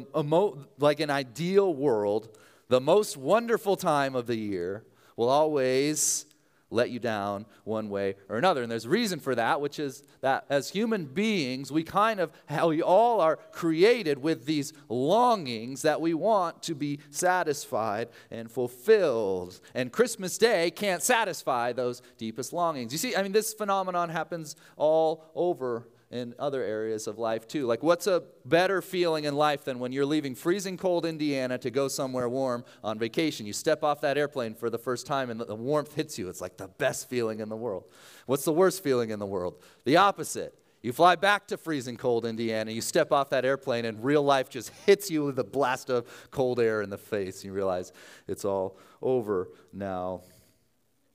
like 0.80 1.00
an 1.00 1.10
ideal 1.10 1.74
world, 1.74 2.38
the 2.70 2.80
most 2.80 3.18
wonderful 3.18 3.76
time 3.76 4.16
of 4.16 4.28
the 4.28 4.38
year 4.38 4.86
will 5.18 5.30
always 5.30 6.28
let 6.70 6.90
you 6.90 7.00
down 7.00 7.46
one 7.64 7.90
way 7.90 8.16
or 8.30 8.38
another. 8.38 8.64
And 8.64 8.72
there's 8.72 8.86
a 8.86 8.90
reason 8.90 9.20
for 9.20 9.36
that, 9.36 9.62
which 9.62 9.80
is 9.80 10.04
that 10.22 10.46
as 10.50 10.70
human 10.70 11.06
beings, 11.06 11.72
we 11.72 11.84
kind 11.84 12.20
of, 12.20 12.32
how 12.48 12.70
we 12.70 12.82
all 12.82 13.22
are 13.22 13.38
created 13.52 14.18
with 14.18 14.46
these 14.46 14.74
longings 14.90 15.84
that 15.84 16.02
we 16.02 16.14
want 16.14 16.64
to 16.64 16.74
be 16.76 17.00
satisfied 17.12 18.10
and 18.32 18.52
fulfilled. 18.52 19.60
And 19.76 19.92
Christmas 19.92 20.38
Day 20.38 20.72
can't 20.72 21.04
satisfy 21.04 21.74
those 21.74 22.02
deepest 22.18 22.54
longings. 22.54 22.92
You 22.92 22.98
see, 22.98 23.16
I 23.16 23.24
mean, 23.24 23.34
this 23.34 23.54
phenomenon 23.54 24.10
happens 24.10 24.56
all 24.76 25.32
over 25.36 25.88
in 26.14 26.36
other 26.38 26.62
areas 26.62 27.08
of 27.08 27.18
life 27.18 27.48
too. 27.48 27.66
Like, 27.66 27.82
what's 27.82 28.06
a 28.06 28.24
better 28.46 28.84
feeling 28.84 29.24
in 29.24 29.36
life 29.36 29.66
than 29.66 29.80
when 29.80 29.92
you're 29.92 30.06
leaving 30.06 30.36
freezing 30.36 30.78
cold 30.78 31.08
Indiana 31.08 31.58
to 31.58 31.72
go 31.72 31.88
somewhere 31.88 32.30
warm 32.30 32.64
on 32.84 33.00
vacation? 33.00 33.48
You 33.48 33.54
step 33.54 33.84
off 33.84 34.00
that 34.02 34.16
airplane 34.16 34.54
for 34.54 34.70
the 34.70 34.78
first 34.78 35.08
time 35.08 35.32
and 35.32 35.42
the 35.42 35.56
warmth 35.56 35.96
hits 35.96 36.20
you. 36.20 36.30
It's 36.30 36.40
like 36.40 36.56
the 36.56 36.68
best 36.68 37.10
feeling 37.10 37.40
in 37.40 37.50
the 37.50 37.56
world. 37.56 37.86
What's 38.28 38.46
the 38.46 38.54
worst 38.54 38.84
feeling 38.84 39.10
in 39.10 39.18
the 39.18 39.26
world? 39.26 39.56
The 39.86 39.98
opposite. 39.98 40.54
You 40.84 40.94
fly 40.94 41.16
back 41.16 41.48
to 41.48 41.58
freezing 41.58 41.98
cold 41.98 42.26
Indiana, 42.26 42.70
you 42.70 42.82
step 42.82 43.12
off 43.12 43.30
that 43.30 43.46
airplane, 43.46 43.86
and 43.86 44.04
real 44.04 44.22
life 44.22 44.50
just 44.50 44.70
hits 44.86 45.10
you 45.10 45.24
with 45.24 45.40
a 45.40 45.44
blast 45.44 45.90
of 45.90 46.06
cold 46.30 46.60
air 46.60 46.82
in 46.82 46.90
the 46.90 46.98
face. 46.98 47.44
You 47.44 47.54
realize 47.54 47.94
it's 48.28 48.44
all 48.44 48.78
over 49.02 49.50
now. 49.72 50.22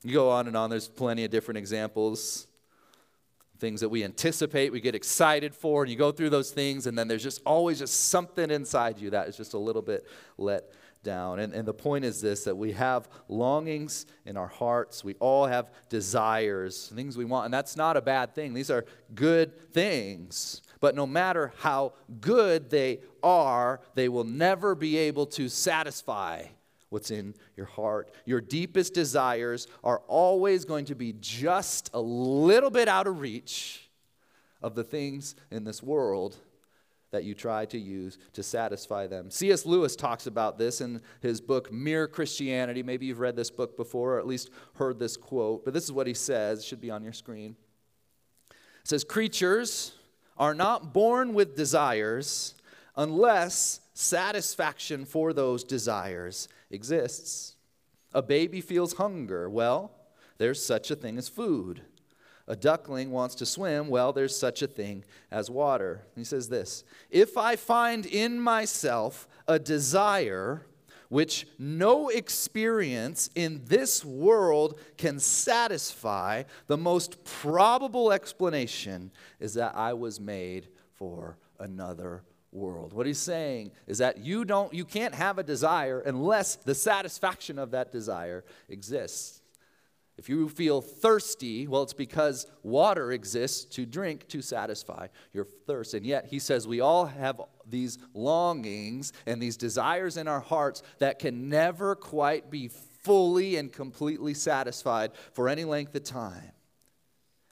You 0.02 0.14
go 0.14 0.31
on 0.31 0.47
and 0.47 0.57
on, 0.57 0.71
there's 0.71 0.88
plenty 0.88 1.25
of 1.25 1.31
different 1.31 1.59
examples 1.59 2.49
things 3.58 3.80
that 3.80 3.88
we 3.88 4.04
anticipate, 4.04 4.72
we 4.72 4.80
get 4.80 4.94
excited 4.94 5.54
for, 5.54 5.82
and 5.82 5.90
you 5.90 5.96
go 5.96 6.12
through 6.12 6.30
those 6.30 6.50
things, 6.50 6.86
and 6.86 6.98
then 6.98 7.08
there's 7.08 7.22
just 7.22 7.40
always 7.44 7.78
just 7.78 8.08
something 8.08 8.50
inside 8.50 8.98
you 8.98 9.10
that 9.10 9.28
is 9.28 9.36
just 9.36 9.54
a 9.54 9.58
little 9.58 9.82
bit 9.82 10.06
let 10.36 10.72
down. 11.02 11.38
And, 11.38 11.52
and 11.52 11.66
the 11.66 11.74
point 11.74 12.04
is 12.04 12.20
this 12.20 12.44
that 12.44 12.56
we 12.56 12.72
have 12.72 13.08
longings 13.28 14.06
in 14.26 14.36
our 14.36 14.46
hearts, 14.46 15.04
we 15.04 15.14
all 15.20 15.46
have 15.46 15.70
desires, 15.88 16.92
things 16.94 17.16
we 17.16 17.24
want, 17.24 17.46
and 17.46 17.54
that's 17.54 17.76
not 17.76 17.96
a 17.96 18.02
bad 18.02 18.34
thing. 18.34 18.54
These 18.54 18.70
are 18.70 18.84
good 19.14 19.72
things. 19.72 20.62
But 20.80 20.94
no 20.94 21.06
matter 21.06 21.52
how 21.58 21.94
good 22.20 22.70
they 22.70 23.00
are, 23.22 23.80
they 23.94 24.08
will 24.08 24.24
never 24.24 24.76
be 24.76 24.96
able 24.96 25.26
to 25.26 25.48
satisfy 25.48 26.44
what's 26.90 27.11
in 27.11 27.35
your 27.57 27.66
heart. 27.66 28.11
Your 28.25 28.40
deepest 28.40 28.95
desires 28.95 29.66
are 29.85 30.02
always 30.07 30.64
going 30.64 30.87
to 30.87 30.95
be 30.95 31.14
just 31.21 31.90
a 31.95 32.00
little 32.00 32.71
bit 32.71 32.88
out 32.88 33.07
of 33.07 33.21
reach 33.21 33.88
of 34.62 34.75
the 34.75 34.85
things 34.85 35.35
in 35.50 35.64
this 35.64 35.83
world 35.83 36.37
that 37.11 37.25
you 37.25 37.35
try 37.35 37.64
to 37.66 37.78
use 37.78 38.18
to 38.35 38.42
satisfy 38.42 39.07
them. 39.07 39.30
C.S. 39.30 39.64
Lewis 39.64 39.97
talks 39.97 40.26
about 40.26 40.59
this 40.59 40.80
in 40.80 41.00
his 41.21 41.40
book, 41.40 41.73
Mere 41.73 42.07
Christianity. 42.07 42.83
Maybe 42.83 43.07
you've 43.07 43.21
read 43.21 43.37
this 43.37 43.50
book 43.50 43.76
before, 43.76 44.14
or 44.14 44.18
at 44.18 44.26
least 44.26 44.50
heard 44.75 44.99
this 44.99 45.16
quote, 45.16 45.64
but 45.64 45.73
this 45.73 45.85
is 45.85 45.92
what 45.92 46.07
he 46.07 46.14
says. 46.14 46.59
It 46.61 46.64
should 46.64 46.80
be 46.80 46.90
on 46.90 47.02
your 47.02 47.14
screen. 47.14 47.57
It 48.50 48.88
says, 48.88 49.04
Creatures 49.04 49.95
are 50.37 50.54
not 50.54 50.92
born 50.92 51.33
with 51.33 51.57
desires 51.57 52.54
unless 52.97 53.80
satisfaction 53.99 55.05
for 55.05 55.33
those 55.33 55.64
desires 55.64 56.49
exists. 56.71 57.57
A 58.14 58.23
baby 58.23 58.61
feels 58.61 58.93
hunger. 58.93 59.50
Well, 59.50 59.90
there's 60.38 60.64
such 60.64 60.93
a 60.93 60.97
thing 60.97 61.19
as 61.19 61.28
food. 61.28 61.83
A 62.47 62.55
duckling 62.55 63.11
wants 63.11 63.35
to 63.37 63.47
swim. 63.47 63.88
Well, 63.88 64.12
there's 64.12 64.38
such 64.38 64.62
a 64.62 64.69
thing 64.69 65.05
as 65.33 65.50
water. 65.50 66.07
He 66.14 66.23
says 66.23 66.49
this 66.49 66.85
If 67.11 67.37
I 67.37 67.57
find 67.57 68.07
in 68.07 68.40
myself 68.40 69.26
a 69.49 69.59
desire 69.59 70.64
which 71.09 71.49
no 71.59 72.09
experience 72.09 73.31
in 73.35 73.62
this 73.64 74.05
world 74.05 74.78
can 74.97 75.19
satisfy, 75.19 76.45
the 76.69 76.76
most 76.76 77.25
probable 77.25 78.12
explanation 78.12 79.11
is 79.40 79.55
that 79.55 79.75
I 79.75 79.95
was 79.95 80.21
made 80.21 80.69
for 80.95 81.37
another 81.59 82.23
world. 82.52 82.93
What 82.93 83.07
he's 83.07 83.19
saying 83.19 83.73
is 83.87 83.99
that 83.99 84.19
you 84.19 84.45
don't 84.45 84.73
you 84.73 84.85
can't 84.85 85.14
have 85.14 85.38
a 85.38 85.43
desire 85.43 86.00
unless 86.00 86.57
the 86.57 86.75
satisfaction 86.75 87.59
of 87.59 87.73
that 87.73 87.93
desire 87.93 88.45
exists. 88.69 89.43
If 90.19 90.28
you 90.28 90.49
feel 90.49 90.81
thirsty, 90.81 91.69
well, 91.69 91.85
it's 91.85 91.93
because 91.93 92.47
water 92.64 93.12
exists 93.12 93.64
to 93.76 93.87
drink 93.87 94.26
to 94.28 94.43
satisfy 94.43 95.07
your 95.33 95.45
thirst. 95.45 95.95
And 95.95 96.05
yet, 96.05 96.26
he 96.26 96.40
says 96.40 96.67
we 96.67 96.81
all 96.81 97.07
have 97.07 97.40
these 97.64 97.99
longings 98.14 99.12
and 99.26 99.40
these 99.40 99.57
desires 99.57 100.17
in 100.17 100.26
our 100.26 100.40
hearts 100.40 100.83
that 100.99 101.21
can 101.21 101.49
never 101.49 101.95
quite 101.95 102.50
be 102.50 102.67
fully 102.67 103.57
and 103.57 103.73
completely 103.73 104.35
satisfied 104.35 105.12
for 105.33 105.49
any 105.49 105.64
length 105.64 105.95
of 105.95 106.02
time. 106.02 106.50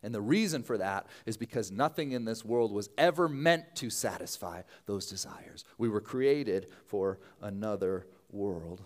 And 0.03 0.15
the 0.15 0.21
reason 0.21 0.63
for 0.63 0.79
that 0.79 1.07
is 1.25 1.37
because 1.37 1.71
nothing 1.71 2.13
in 2.13 2.25
this 2.25 2.45
world 2.45 2.73
was 2.73 2.89
ever 2.97 3.29
meant 3.29 3.75
to 3.77 3.91
satisfy 3.91 4.63
those 4.87 5.07
desires. 5.07 5.65
We 5.79 5.89
were 5.89 6.01
created 6.01 6.69
for 6.85 7.19
another 7.41 8.07
world. 8.31 8.83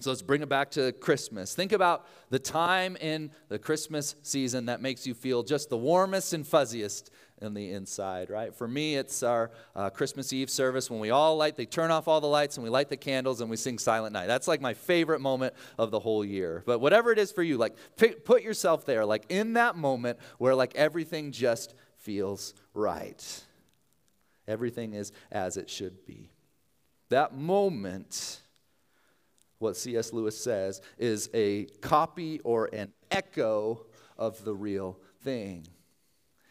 So 0.00 0.10
let's 0.10 0.22
bring 0.22 0.42
it 0.42 0.48
back 0.48 0.72
to 0.72 0.90
Christmas. 0.92 1.54
Think 1.54 1.70
about 1.70 2.06
the 2.28 2.40
time 2.40 2.96
in 2.96 3.30
the 3.48 3.60
Christmas 3.60 4.16
season 4.22 4.66
that 4.66 4.82
makes 4.82 5.06
you 5.06 5.14
feel 5.14 5.44
just 5.44 5.70
the 5.70 5.76
warmest 5.76 6.32
and 6.32 6.44
fuzziest 6.44 7.10
in 7.40 7.54
the 7.54 7.72
inside, 7.72 8.30
right? 8.30 8.54
For 8.54 8.66
me, 8.66 8.96
it's 8.96 9.22
our 9.22 9.50
uh, 9.74 9.90
Christmas 9.90 10.32
Eve 10.32 10.48
service 10.48 10.90
when 10.90 11.00
we 11.00 11.10
all 11.10 11.36
light, 11.36 11.56
they 11.56 11.66
turn 11.66 11.90
off 11.90 12.08
all 12.08 12.20
the 12.20 12.26
lights 12.26 12.56
and 12.56 12.64
we 12.64 12.70
light 12.70 12.88
the 12.88 12.96
candles 12.96 13.40
and 13.40 13.50
we 13.50 13.56
sing 13.56 13.78
Silent 13.78 14.12
Night. 14.12 14.26
That's 14.26 14.48
like 14.48 14.60
my 14.60 14.74
favorite 14.74 15.20
moment 15.20 15.54
of 15.78 15.90
the 15.90 16.00
whole 16.00 16.24
year. 16.24 16.62
But 16.64 16.78
whatever 16.78 17.10
it 17.12 17.18
is 17.18 17.32
for 17.32 17.42
you, 17.42 17.58
like 17.58 17.74
put 18.24 18.42
yourself 18.42 18.86
there, 18.86 19.04
like 19.04 19.26
in 19.28 19.54
that 19.54 19.76
moment 19.76 20.18
where 20.38 20.54
like 20.54 20.74
everything 20.74 21.32
just 21.32 21.74
feels 21.98 22.54
right. 22.72 23.42
Everything 24.46 24.94
is 24.94 25.12
as 25.32 25.56
it 25.56 25.68
should 25.68 26.06
be. 26.06 26.30
That 27.08 27.34
moment 27.36 28.40
what 29.58 29.76
C.S. 29.76 30.12
Lewis 30.12 30.36
says 30.36 30.82
is 30.98 31.30
a 31.32 31.64
copy 31.80 32.40
or 32.40 32.68
an 32.72 32.92
echo 33.10 33.86
of 34.18 34.44
the 34.44 34.54
real 34.54 34.98
thing. 35.22 35.66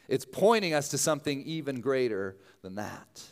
It's 0.08 0.26
pointing 0.26 0.74
us 0.74 0.90
to 0.90 0.98
something 0.98 1.42
even 1.44 1.82
greater 1.82 2.38
than 2.62 2.76
that. 2.76 3.24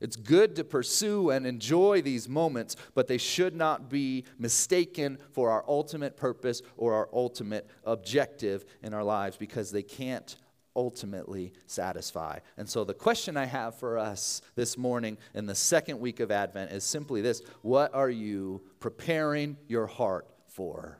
It's 0.00 0.16
good 0.16 0.56
to 0.56 0.64
pursue 0.64 1.30
and 1.30 1.46
enjoy 1.46 2.02
these 2.02 2.28
moments, 2.28 2.76
but 2.94 3.06
they 3.06 3.16
should 3.16 3.54
not 3.54 3.88
be 3.88 4.24
mistaken 4.38 5.18
for 5.32 5.50
our 5.50 5.64
ultimate 5.66 6.16
purpose 6.16 6.62
or 6.76 6.92
our 6.92 7.08
ultimate 7.12 7.66
objective 7.84 8.64
in 8.82 8.92
our 8.92 9.04
lives 9.04 9.36
because 9.36 9.70
they 9.70 9.82
can't 9.82 10.36
ultimately 10.76 11.52
satisfy. 11.66 12.38
And 12.56 12.68
so, 12.68 12.84
the 12.84 12.94
question 12.94 13.36
I 13.36 13.44
have 13.44 13.76
for 13.76 13.96
us 13.96 14.42
this 14.56 14.76
morning 14.76 15.16
in 15.32 15.46
the 15.46 15.54
second 15.54 16.00
week 16.00 16.20
of 16.20 16.30
Advent 16.30 16.72
is 16.72 16.84
simply 16.84 17.20
this 17.20 17.42
What 17.62 17.94
are 17.94 18.10
you 18.10 18.62
preparing 18.80 19.56
your 19.68 19.86
heart 19.86 20.28
for? 20.48 20.98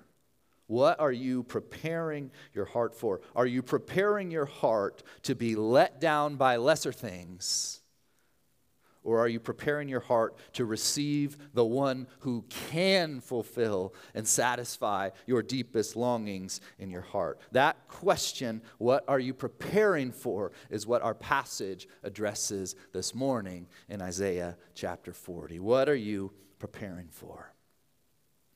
What 0.66 0.98
are 1.00 1.12
you 1.12 1.42
preparing 1.42 2.30
your 2.54 2.64
heart 2.64 2.94
for? 2.94 3.20
Are 3.36 3.46
you 3.46 3.62
preparing 3.62 4.30
your 4.30 4.46
heart 4.46 5.02
to 5.22 5.34
be 5.34 5.56
let 5.56 6.00
down 6.00 6.36
by 6.36 6.56
lesser 6.56 6.92
things? 6.92 7.80
Or 9.04 9.20
are 9.20 9.28
you 9.28 9.38
preparing 9.38 9.88
your 9.90 10.00
heart 10.00 10.38
to 10.54 10.64
receive 10.64 11.36
the 11.52 11.64
one 11.64 12.06
who 12.20 12.42
can 12.48 13.20
fulfill 13.20 13.94
and 14.14 14.26
satisfy 14.26 15.10
your 15.26 15.42
deepest 15.42 15.94
longings 15.94 16.62
in 16.78 16.90
your 16.90 17.02
heart? 17.02 17.38
That 17.52 17.86
question, 17.86 18.62
what 18.78 19.04
are 19.06 19.20
you 19.20 19.34
preparing 19.34 20.10
for, 20.10 20.52
is 20.70 20.86
what 20.86 21.02
our 21.02 21.14
passage 21.14 21.86
addresses 22.02 22.76
this 22.94 23.14
morning 23.14 23.66
in 23.90 24.00
Isaiah 24.00 24.56
chapter 24.74 25.12
40. 25.12 25.60
What 25.60 25.90
are 25.90 25.94
you 25.94 26.32
preparing 26.58 27.08
for? 27.08 27.53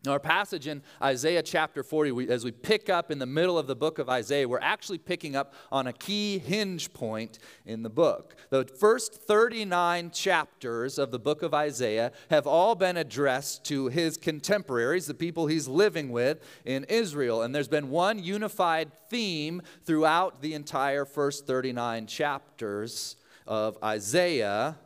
Now, 0.05 0.13
our 0.13 0.21
passage 0.21 0.69
in 0.69 0.83
Isaiah 1.03 1.43
chapter 1.43 1.83
40, 1.83 2.13
we, 2.13 2.29
as 2.29 2.45
we 2.45 2.53
pick 2.53 2.89
up 2.89 3.11
in 3.11 3.19
the 3.19 3.27
middle 3.27 3.59
of 3.59 3.67
the 3.67 3.75
book 3.75 3.99
of 3.99 4.09
Isaiah, 4.09 4.47
we're 4.47 4.61
actually 4.61 4.99
picking 4.99 5.35
up 5.35 5.55
on 5.73 5.89
a 5.89 5.93
key 5.93 6.39
hinge 6.39 6.93
point 6.93 7.41
in 7.67 7.83
the 7.83 7.91
book. 7.91 8.37
The 8.51 8.65
first 8.65 9.15
39 9.15 10.13
chapters 10.13 10.99
of 10.99 11.11
the 11.11 11.19
book 11.19 11.43
of 11.43 11.53
Isaiah 11.53 12.13
have 12.31 12.47
all 12.47 12.77
been 12.77 12.97
addressed 12.97 13.65
to 13.67 13.89
his 13.89 14.17
contemporaries, 14.17 15.07
the 15.07 15.15
people 15.15 15.49
he's 15.49 15.67
living 15.67 16.11
with 16.11 16.45
in 16.65 16.85
Israel. 16.85 17.43
And 17.43 17.53
there's 17.53 17.67
been 17.67 17.91
one 17.91 18.23
unified 18.23 18.93
theme 19.11 19.63
throughout 19.85 20.43
the 20.43 20.55
entire 20.55 21.07
first 21.07 21.45
39 21.45 22.07
chapters 22.07 23.17
of 23.49 23.77
Isaiah, 23.83 24.79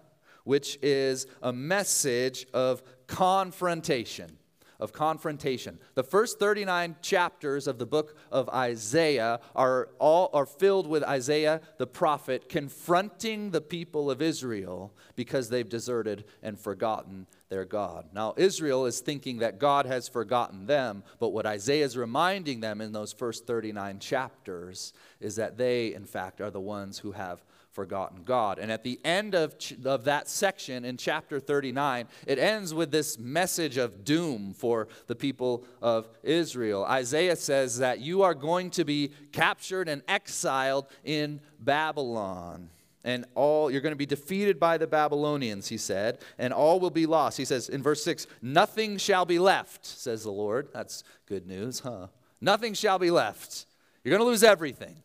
which 0.44 0.78
is 0.80 1.26
a 1.42 1.52
message 1.52 2.46
of 2.54 2.82
confrontation 3.06 4.38
of 4.82 4.92
confrontation. 4.92 5.78
The 5.94 6.02
first 6.02 6.40
39 6.40 6.96
chapters 7.00 7.68
of 7.68 7.78
the 7.78 7.86
book 7.86 8.16
of 8.32 8.48
Isaiah 8.48 9.38
are 9.54 9.90
all 10.00 10.28
are 10.32 10.44
filled 10.44 10.88
with 10.88 11.04
Isaiah 11.04 11.60
the 11.78 11.86
prophet 11.86 12.48
confronting 12.48 13.52
the 13.52 13.60
people 13.60 14.10
of 14.10 14.20
Israel 14.20 14.92
because 15.14 15.48
they've 15.48 15.68
deserted 15.68 16.24
and 16.42 16.58
forgotten 16.58 17.28
their 17.48 17.64
God. 17.64 18.06
Now 18.12 18.34
Israel 18.36 18.86
is 18.86 18.98
thinking 18.98 19.38
that 19.38 19.60
God 19.60 19.86
has 19.86 20.08
forgotten 20.08 20.66
them, 20.66 21.04
but 21.20 21.28
what 21.28 21.46
Isaiah 21.46 21.84
is 21.84 21.96
reminding 21.96 22.58
them 22.58 22.80
in 22.80 22.90
those 22.90 23.12
first 23.12 23.46
39 23.46 24.00
chapters 24.00 24.92
is 25.20 25.36
that 25.36 25.56
they 25.56 25.94
in 25.94 26.04
fact 26.04 26.40
are 26.40 26.50
the 26.50 26.60
ones 26.60 26.98
who 26.98 27.12
have 27.12 27.44
forgotten 27.72 28.22
God. 28.24 28.58
And 28.58 28.70
at 28.70 28.84
the 28.84 29.00
end 29.04 29.34
of, 29.34 29.58
ch- 29.58 29.74
of 29.84 30.04
that 30.04 30.28
section 30.28 30.84
in 30.84 30.96
chapter 30.96 31.40
39, 31.40 32.06
it 32.26 32.38
ends 32.38 32.72
with 32.72 32.90
this 32.90 33.18
message 33.18 33.78
of 33.78 34.04
doom 34.04 34.54
for 34.54 34.88
the 35.06 35.14
people 35.14 35.64
of 35.80 36.08
Israel. 36.22 36.84
Isaiah 36.84 37.36
says 37.36 37.78
that 37.78 38.00
you 38.00 38.22
are 38.22 38.34
going 38.34 38.70
to 38.70 38.84
be 38.84 39.10
captured 39.32 39.88
and 39.88 40.02
exiled 40.06 40.86
in 41.04 41.40
Babylon 41.58 42.70
and 43.04 43.24
all 43.34 43.70
you're 43.70 43.80
going 43.80 43.92
to 43.92 43.96
be 43.96 44.06
defeated 44.06 44.60
by 44.60 44.78
the 44.78 44.86
Babylonians, 44.86 45.68
he 45.68 45.76
said, 45.76 46.18
and 46.38 46.52
all 46.52 46.78
will 46.78 46.90
be 46.90 47.06
lost. 47.06 47.36
He 47.36 47.44
says 47.44 47.68
in 47.68 47.82
verse 47.82 48.02
6, 48.04 48.26
nothing 48.40 48.96
shall 48.96 49.24
be 49.24 49.38
left, 49.38 49.84
says 49.84 50.22
the 50.22 50.30
Lord. 50.30 50.68
That's 50.72 51.02
good 51.26 51.46
news, 51.46 51.80
huh? 51.80 52.08
Nothing 52.40 52.74
shall 52.74 52.98
be 52.98 53.10
left. 53.10 53.66
You're 54.04 54.10
going 54.16 54.24
to 54.24 54.30
lose 54.30 54.44
everything. 54.44 55.02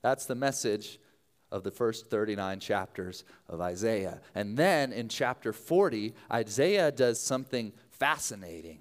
That's 0.00 0.26
the 0.26 0.34
message 0.34 0.98
of 1.52 1.62
the 1.62 1.70
first 1.70 2.08
39 2.08 2.58
chapters 2.58 3.24
of 3.48 3.60
Isaiah. 3.60 4.20
And 4.34 4.56
then 4.56 4.92
in 4.92 5.08
chapter 5.08 5.52
40, 5.52 6.14
Isaiah 6.32 6.90
does 6.90 7.20
something 7.20 7.72
fascinating. 7.90 8.80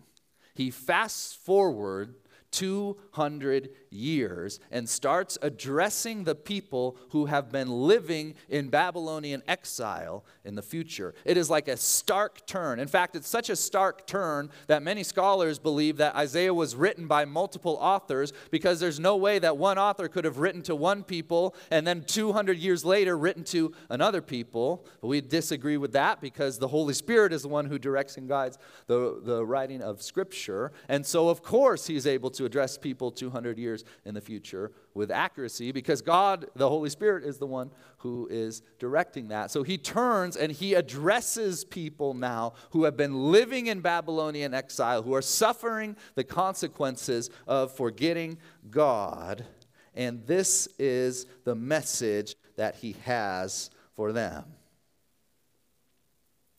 He 0.55 0.71
fasts 0.71 1.33
forward 1.33 2.15
200 2.51 3.69
years 3.89 4.59
and 4.71 4.87
starts 4.87 5.37
addressing 5.41 6.23
the 6.23 6.35
people 6.35 6.97
who 7.09 7.25
have 7.25 7.51
been 7.51 7.69
living 7.69 8.35
in 8.49 8.69
Babylonian 8.69 9.43
exile 9.47 10.25
in 10.43 10.55
the 10.55 10.61
future. 10.61 11.13
It 11.25 11.37
is 11.37 11.49
like 11.49 11.67
a 11.67 11.77
stark 11.77 12.45
turn. 12.45 12.79
In 12.79 12.87
fact, 12.87 13.15
it's 13.15 13.27
such 13.27 13.49
a 13.49 13.55
stark 13.55 14.07
turn 14.07 14.49
that 14.67 14.83
many 14.83 15.03
scholars 15.03 15.59
believe 15.59 15.97
that 15.97 16.15
Isaiah 16.15 16.53
was 16.53 16.75
written 16.75 17.07
by 17.07 17.25
multiple 17.25 17.77
authors 17.79 18.33
because 18.49 18.79
there's 18.79 18.99
no 18.99 19.17
way 19.17 19.39
that 19.39 19.57
one 19.57 19.77
author 19.77 20.07
could 20.07 20.25
have 20.25 20.37
written 20.37 20.61
to 20.63 20.75
one 20.75 21.03
people 21.03 21.55
and 21.69 21.85
then 21.85 22.03
200 22.03 22.57
years 22.57 22.83
later 22.85 23.17
written 23.17 23.43
to 23.45 23.73
another 23.89 24.21
people. 24.21 24.85
But 25.01 25.07
we 25.07 25.21
disagree 25.21 25.77
with 25.77 25.93
that 25.93 26.21
because 26.21 26.59
the 26.59 26.67
Holy 26.67 26.93
Spirit 26.93 27.33
is 27.33 27.43
the 27.43 27.49
one 27.49 27.65
who 27.65 27.77
directs 27.77 28.17
and 28.17 28.27
guides 28.27 28.57
the, 28.87 29.19
the 29.23 29.45
writing 29.45 29.81
of 29.81 30.01
Scripture. 30.01 30.71
And 30.89 31.05
so, 31.05 31.29
of 31.29 31.43
course, 31.43 31.87
he's 31.87 32.07
able 32.07 32.29
to 32.41 32.45
address 32.45 32.75
people 32.75 33.11
200 33.11 33.59
years 33.59 33.83
in 34.03 34.15
the 34.15 34.21
future 34.21 34.71
with 34.95 35.11
accuracy 35.11 35.71
because 35.71 36.01
God, 36.01 36.47
the 36.55 36.67
Holy 36.67 36.89
Spirit, 36.89 37.23
is 37.23 37.37
the 37.37 37.45
one 37.45 37.69
who 37.99 38.27
is 38.31 38.63
directing 38.79 39.27
that. 39.27 39.51
So 39.51 39.61
he 39.61 39.77
turns 39.77 40.35
and 40.35 40.51
he 40.51 40.73
addresses 40.73 41.63
people 41.63 42.15
now 42.15 42.53
who 42.71 42.85
have 42.85 42.97
been 42.97 43.31
living 43.31 43.67
in 43.67 43.81
Babylonian 43.81 44.55
exile, 44.55 45.03
who 45.03 45.13
are 45.13 45.21
suffering 45.21 45.95
the 46.15 46.23
consequences 46.23 47.29
of 47.47 47.71
forgetting 47.75 48.39
God. 48.71 49.45
And 49.93 50.25
this 50.25 50.67
is 50.79 51.27
the 51.43 51.55
message 51.55 52.35
that 52.55 52.75
he 52.75 52.95
has 53.03 53.69
for 53.95 54.11
them 54.11 54.45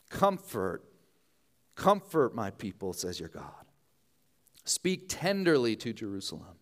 Comfort, 0.09 0.83
comfort 1.75 2.33
my 2.35 2.51
people, 2.51 2.93
says 2.93 3.19
your 3.19 3.29
God. 3.29 3.62
Speak 4.65 5.05
tenderly 5.07 5.75
to 5.77 5.93
Jerusalem 5.93 6.57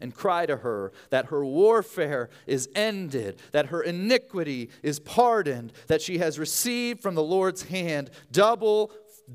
and 0.00 0.14
cry 0.14 0.46
to 0.46 0.58
her 0.58 0.92
that 1.10 1.26
her 1.26 1.44
warfare 1.44 2.30
is 2.46 2.68
ended, 2.74 3.40
that 3.52 3.66
her 3.66 3.82
iniquity 3.82 4.70
is 4.82 5.00
pardoned, 5.00 5.72
that 5.88 6.00
she 6.00 6.18
has 6.18 6.38
received 6.38 7.00
from 7.00 7.14
the 7.14 7.22
Lord's 7.22 7.64
hand 7.64 8.10
double 8.30 8.92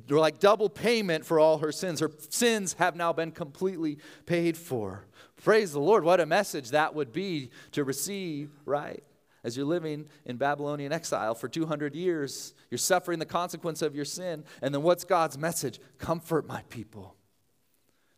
like 0.09 0.39
double 0.39 0.69
payment 0.69 1.23
for 1.23 1.39
all 1.39 1.59
her 1.59 1.71
sins. 1.71 1.99
Her 1.99 2.11
sins 2.29 2.73
have 2.73 2.95
now 2.95 3.13
been 3.13 3.31
completely 3.31 3.99
paid 4.25 4.57
for. 4.57 5.05
Praise 5.43 5.71
the 5.71 5.79
Lord. 5.79 6.03
What 6.03 6.19
a 6.19 6.25
message 6.25 6.71
that 6.71 6.95
would 6.95 7.13
be 7.13 7.51
to 7.73 7.83
receive, 7.83 8.49
right? 8.65 9.03
As 9.43 9.57
you're 9.57 9.65
living 9.65 10.07
in 10.25 10.37
Babylonian 10.37 10.91
exile 10.93 11.35
for 11.35 11.47
200 11.47 11.95
years, 11.95 12.53
you're 12.71 12.77
suffering 12.77 13.19
the 13.19 13.25
consequence 13.25 13.81
of 13.81 13.93
your 13.93 14.05
sin. 14.05 14.45
And 14.61 14.73
then 14.73 14.81
what's 14.81 15.03
God's 15.03 15.37
message? 15.37 15.79
Comfort 15.99 16.47
my 16.47 16.63
people. 16.69 17.15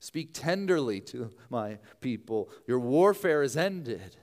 Speak 0.06 0.34
tenderly 0.34 1.02
to 1.02 1.32
my 1.50 1.80
people. 2.00 2.52
Your 2.68 2.78
warfare 2.78 3.42
is 3.42 3.58
ended. 3.58 4.16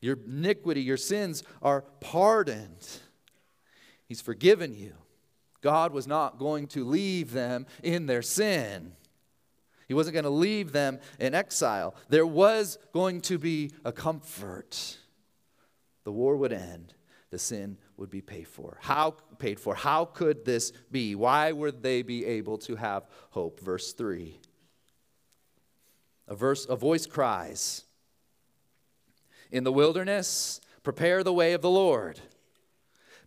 Your 0.00 0.16
iniquity, 0.24 0.82
your 0.82 0.96
sins 0.96 1.42
are 1.62 1.80
pardoned. 2.00 3.00
He's 4.06 4.20
forgiven 4.20 4.72
you. 4.72 4.92
God 5.62 5.92
was 5.92 6.06
not 6.06 6.38
going 6.38 6.68
to 6.68 6.84
leave 6.84 7.32
them 7.32 7.66
in 7.82 8.06
their 8.06 8.22
sin. 8.22 8.92
He 9.88 9.94
wasn't 9.94 10.14
going 10.14 10.22
to 10.22 10.30
leave 10.30 10.70
them 10.70 11.00
in 11.18 11.34
exile. 11.34 11.96
There 12.08 12.24
was 12.24 12.78
going 12.92 13.22
to 13.22 13.38
be 13.38 13.72
a 13.84 13.90
comfort. 13.90 14.98
The 16.04 16.12
war 16.12 16.36
would 16.36 16.52
end, 16.52 16.94
the 17.30 17.38
sin 17.40 17.78
would 17.96 18.10
be 18.10 18.20
paid 18.20 18.48
for. 18.48 18.78
How 18.80 19.12
paid 19.38 19.58
for? 19.58 19.74
How 19.74 20.04
could 20.04 20.44
this 20.44 20.72
be? 20.90 21.14
Why 21.14 21.52
would 21.52 21.82
they 21.82 22.02
be 22.02 22.24
able 22.24 22.58
to 22.58 22.76
have 22.76 23.06
hope? 23.30 23.60
Verse 23.60 23.92
3. 23.92 24.38
A 26.28 26.34
verse 26.34 26.66
a 26.68 26.76
voice 26.76 27.06
cries, 27.06 27.84
In 29.50 29.64
the 29.64 29.72
wilderness, 29.72 30.60
prepare 30.82 31.22
the 31.22 31.32
way 31.32 31.52
of 31.52 31.62
the 31.62 31.70
Lord. 31.70 32.20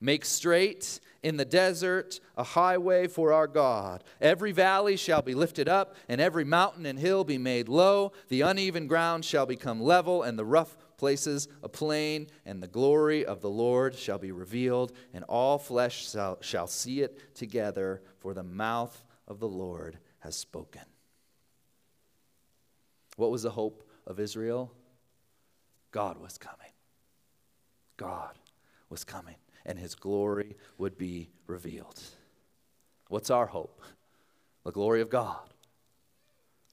Make 0.02 0.26
straight 0.26 1.00
in 1.24 1.38
the 1.38 1.46
desert 1.46 2.20
a 2.38 2.44
highway 2.44 3.08
for 3.08 3.34
our 3.34 3.48
God. 3.48 4.04
Every 4.22 4.52
valley 4.52 4.96
shall 4.96 5.22
be 5.22 5.36
lifted 5.36 5.68
up, 5.68 5.96
and 6.08 6.22
every 6.22 6.46
mountain 6.46 6.86
and 6.86 6.98
hill 6.98 7.24
be 7.24 7.38
made 7.38 7.68
low. 7.68 8.14
The 8.30 8.42
uneven 8.42 8.88
ground 8.88 9.26
shall 9.26 9.46
become 9.46 9.82
level, 9.82 10.24
and 10.24 10.40
the 10.40 10.46
rough 10.46 10.78
places 11.00 11.48
a 11.64 11.70
plain, 11.70 12.28
and 12.46 12.62
the 12.62 12.68
glory 12.68 13.26
of 13.26 13.42
the 13.42 13.50
Lord 13.50 13.96
shall 13.96 14.20
be 14.20 14.34
revealed, 14.34 14.92
and 15.14 15.24
all 15.24 15.58
flesh 15.58 16.12
shall, 16.12 16.38
shall 16.42 16.68
see 16.68 17.02
it 17.02 17.34
together, 17.34 18.02
for 18.20 18.34
the 18.34 18.44
mouth 18.44 19.04
of 19.28 19.40
the 19.40 19.48
Lord 19.48 19.98
has 20.20 20.36
spoken. 20.36 20.84
What 23.16 23.32
was 23.32 23.44
the 23.44 23.50
hope 23.50 23.90
of 24.06 24.20
Israel? 24.20 24.72
God 25.92 26.20
was 26.20 26.38
coming. 26.38 26.74
God 27.96 28.38
was 28.90 29.04
coming, 29.04 29.38
and 29.66 29.80
his 29.80 29.96
glory 29.96 30.58
would 30.78 30.98
be 30.98 31.30
revealed. 31.48 32.02
What's 33.08 33.30
our 33.30 33.46
hope? 33.46 33.82
The 34.66 34.72
glory 34.72 35.02
of 35.02 35.10
God. 35.10 35.54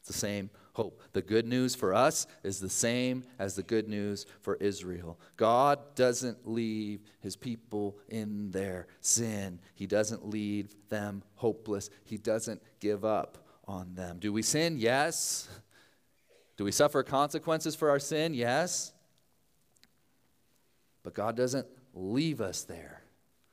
It's 0.00 0.08
the 0.08 0.12
same 0.12 0.50
hope. 0.76 1.00
The 1.14 1.22
good 1.22 1.46
news 1.46 1.74
for 1.74 1.94
us 1.94 2.26
is 2.42 2.60
the 2.60 2.68
same 2.68 3.24
as 3.38 3.54
the 3.54 3.62
good 3.62 3.88
news 3.88 4.26
for 4.42 4.56
Israel. 4.56 5.18
God 5.38 5.78
doesn't 5.94 6.46
leave 6.46 7.00
his 7.20 7.34
people 7.34 7.96
in 8.08 8.50
their 8.50 8.86
sin, 9.00 9.58
he 9.74 9.86
doesn't 9.86 10.28
leave 10.28 10.74
them 10.90 11.22
hopeless, 11.36 11.88
he 12.04 12.18
doesn't 12.18 12.62
give 12.78 13.06
up 13.06 13.38
on 13.66 13.94
them. 13.94 14.18
Do 14.18 14.34
we 14.34 14.42
sin? 14.42 14.76
Yes. 14.78 15.48
Do 16.58 16.64
we 16.64 16.72
suffer 16.72 17.02
consequences 17.02 17.74
for 17.74 17.88
our 17.88 17.98
sin? 17.98 18.34
Yes. 18.34 18.92
But 21.02 21.14
God 21.14 21.36
doesn't 21.36 21.66
leave 21.94 22.42
us 22.42 22.64
there. 22.64 23.02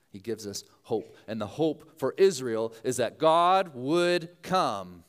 He 0.09 0.19
gives 0.19 0.45
us 0.45 0.65
hope. 0.83 1.15
And 1.25 1.39
the 1.39 1.47
hope 1.47 1.97
for 1.97 2.13
Israel 2.17 2.73
is 2.83 2.97
that 2.97 3.17
God 3.17 3.71
would 3.73 4.29
come 4.41 5.05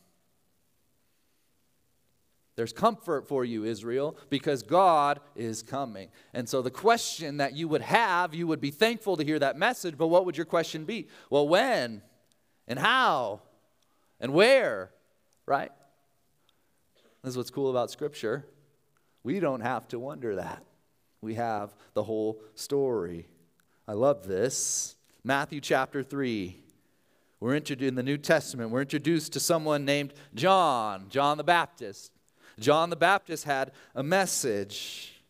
there's 2.56 2.72
comfort 2.72 3.26
for 3.26 3.44
you, 3.44 3.64
Israel, 3.64 4.16
because 4.30 4.62
God 4.62 5.20
is 5.34 5.62
coming. 5.62 6.08
And 6.32 6.48
so, 6.48 6.62
the 6.62 6.70
question 6.70 7.38
that 7.38 7.54
you 7.54 7.66
would 7.68 7.82
have, 7.82 8.34
you 8.34 8.46
would 8.46 8.60
be 8.60 8.70
thankful 8.70 9.16
to 9.16 9.24
hear 9.24 9.38
that 9.40 9.58
message, 9.58 9.98
but 9.98 10.06
what 10.06 10.24
would 10.24 10.36
your 10.36 10.46
question 10.46 10.84
be? 10.84 11.08
Well, 11.30 11.48
when? 11.48 12.02
And 12.68 12.78
how? 12.78 13.42
And 14.20 14.32
where? 14.32 14.90
Right? 15.46 15.72
This 17.22 17.32
is 17.32 17.36
what's 17.36 17.50
cool 17.50 17.70
about 17.70 17.90
Scripture. 17.90 18.46
We 19.24 19.40
don't 19.40 19.62
have 19.62 19.88
to 19.88 19.98
wonder 19.98 20.36
that. 20.36 20.62
We 21.20 21.34
have 21.34 21.74
the 21.94 22.02
whole 22.02 22.40
story. 22.54 23.26
I 23.88 23.94
love 23.94 24.28
this. 24.28 24.94
Matthew 25.24 25.60
chapter 25.60 26.02
3. 26.02 26.60
We're 27.40 27.56
introduced 27.56 27.88
in 27.88 27.94
the 27.94 28.02
New 28.02 28.16
Testament, 28.16 28.70
we're 28.70 28.80
introduced 28.80 29.32
to 29.34 29.40
someone 29.40 29.84
named 29.84 30.14
John, 30.34 31.06
John 31.10 31.36
the 31.36 31.44
Baptist. 31.44 32.13
John 32.58 32.90
the 32.90 32.96
Baptist 32.96 33.44
had 33.44 33.72
a 33.94 34.02
message. 34.02 35.22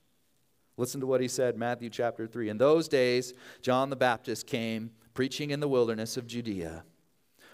Listen 0.77 1.01
to 1.01 1.07
what 1.07 1.21
he 1.21 1.29
said, 1.29 1.57
Matthew 1.57 1.91
chapter 1.91 2.27
3. 2.27 2.49
In 2.49 2.59
those 2.59 2.89
days, 2.89 3.33
John 3.63 3.91
the 3.91 3.97
Baptist 3.97 4.47
came 4.47 4.91
preaching 5.15 5.51
in 5.51 5.61
the 5.61 5.69
wilderness 5.69 6.17
of 6.17 6.27
Judea 6.27 6.85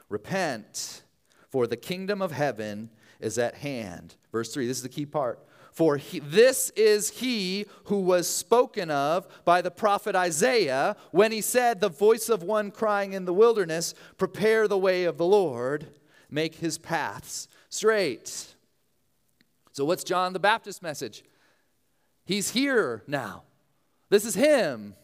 Repent, 0.08 1.04
for 1.50 1.68
the 1.68 1.76
kingdom 1.76 2.20
of 2.20 2.32
heaven 2.32 2.90
is 3.20 3.38
at 3.38 3.54
hand. 3.56 4.16
Verse 4.32 4.52
3, 4.52 4.66
this 4.66 4.78
is 4.78 4.82
the 4.82 4.88
key 4.88 5.06
part. 5.06 5.46
For 5.72 5.96
he, 5.96 6.18
this 6.18 6.70
is 6.70 7.10
he 7.10 7.66
who 7.84 8.00
was 8.00 8.28
spoken 8.28 8.90
of 8.90 9.28
by 9.44 9.62
the 9.62 9.70
prophet 9.70 10.16
Isaiah 10.16 10.96
when 11.12 11.30
he 11.30 11.40
said, 11.40 11.80
The 11.80 11.88
voice 11.88 12.28
of 12.28 12.42
one 12.42 12.72
crying 12.72 13.12
in 13.12 13.24
the 13.24 13.32
wilderness, 13.32 13.94
Prepare 14.18 14.66
the 14.66 14.78
way 14.78 15.04
of 15.04 15.16
the 15.16 15.26
Lord, 15.26 15.86
make 16.28 16.56
his 16.56 16.76
paths 16.76 17.46
straight. 17.68 18.56
So, 19.80 19.86
what's 19.86 20.04
John 20.04 20.34
the 20.34 20.38
Baptist 20.38 20.82
message? 20.82 21.24
He's 22.26 22.50
here 22.50 23.02
now. 23.06 23.44
This 24.10 24.26
is 24.26 24.34
him. 24.34 24.94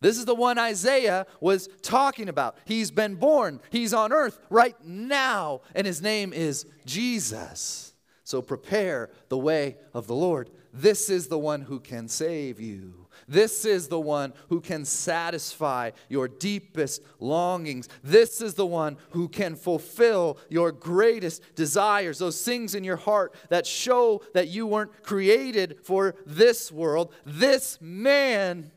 This 0.00 0.16
is 0.16 0.26
the 0.26 0.34
one 0.36 0.58
Isaiah 0.58 1.26
was 1.40 1.68
talking 1.82 2.28
about. 2.28 2.56
He's 2.66 2.92
been 2.92 3.16
born, 3.16 3.60
he's 3.70 3.92
on 3.92 4.12
earth 4.12 4.38
right 4.48 4.76
now, 4.84 5.62
and 5.74 5.88
his 5.88 6.00
name 6.00 6.32
is 6.32 6.66
Jesus. 6.86 7.94
So 8.22 8.42
prepare 8.42 9.10
the 9.28 9.38
way 9.38 9.76
of 9.92 10.06
the 10.06 10.14
Lord. 10.14 10.50
This 10.72 11.10
is 11.10 11.26
the 11.26 11.36
one 11.36 11.62
who 11.62 11.80
can 11.80 12.06
save 12.06 12.60
you. 12.60 13.07
This 13.28 13.64
is 13.66 13.88
the 13.88 14.00
one 14.00 14.32
who 14.48 14.60
can 14.60 14.84
satisfy 14.84 15.90
your 16.08 16.28
deepest 16.28 17.02
longings. 17.20 17.88
This 18.02 18.40
is 18.40 18.54
the 18.54 18.66
one 18.66 18.96
who 19.10 19.28
can 19.28 19.54
fulfill 19.54 20.38
your 20.48 20.72
greatest 20.72 21.42
desires, 21.54 22.18
those 22.18 22.42
things 22.42 22.74
in 22.74 22.84
your 22.84 22.96
heart 22.96 23.34
that 23.50 23.66
show 23.66 24.22
that 24.32 24.48
you 24.48 24.66
weren't 24.66 25.02
created 25.02 25.78
for 25.82 26.14
this 26.24 26.72
world. 26.72 27.12
This 27.26 27.78
man 27.80 28.70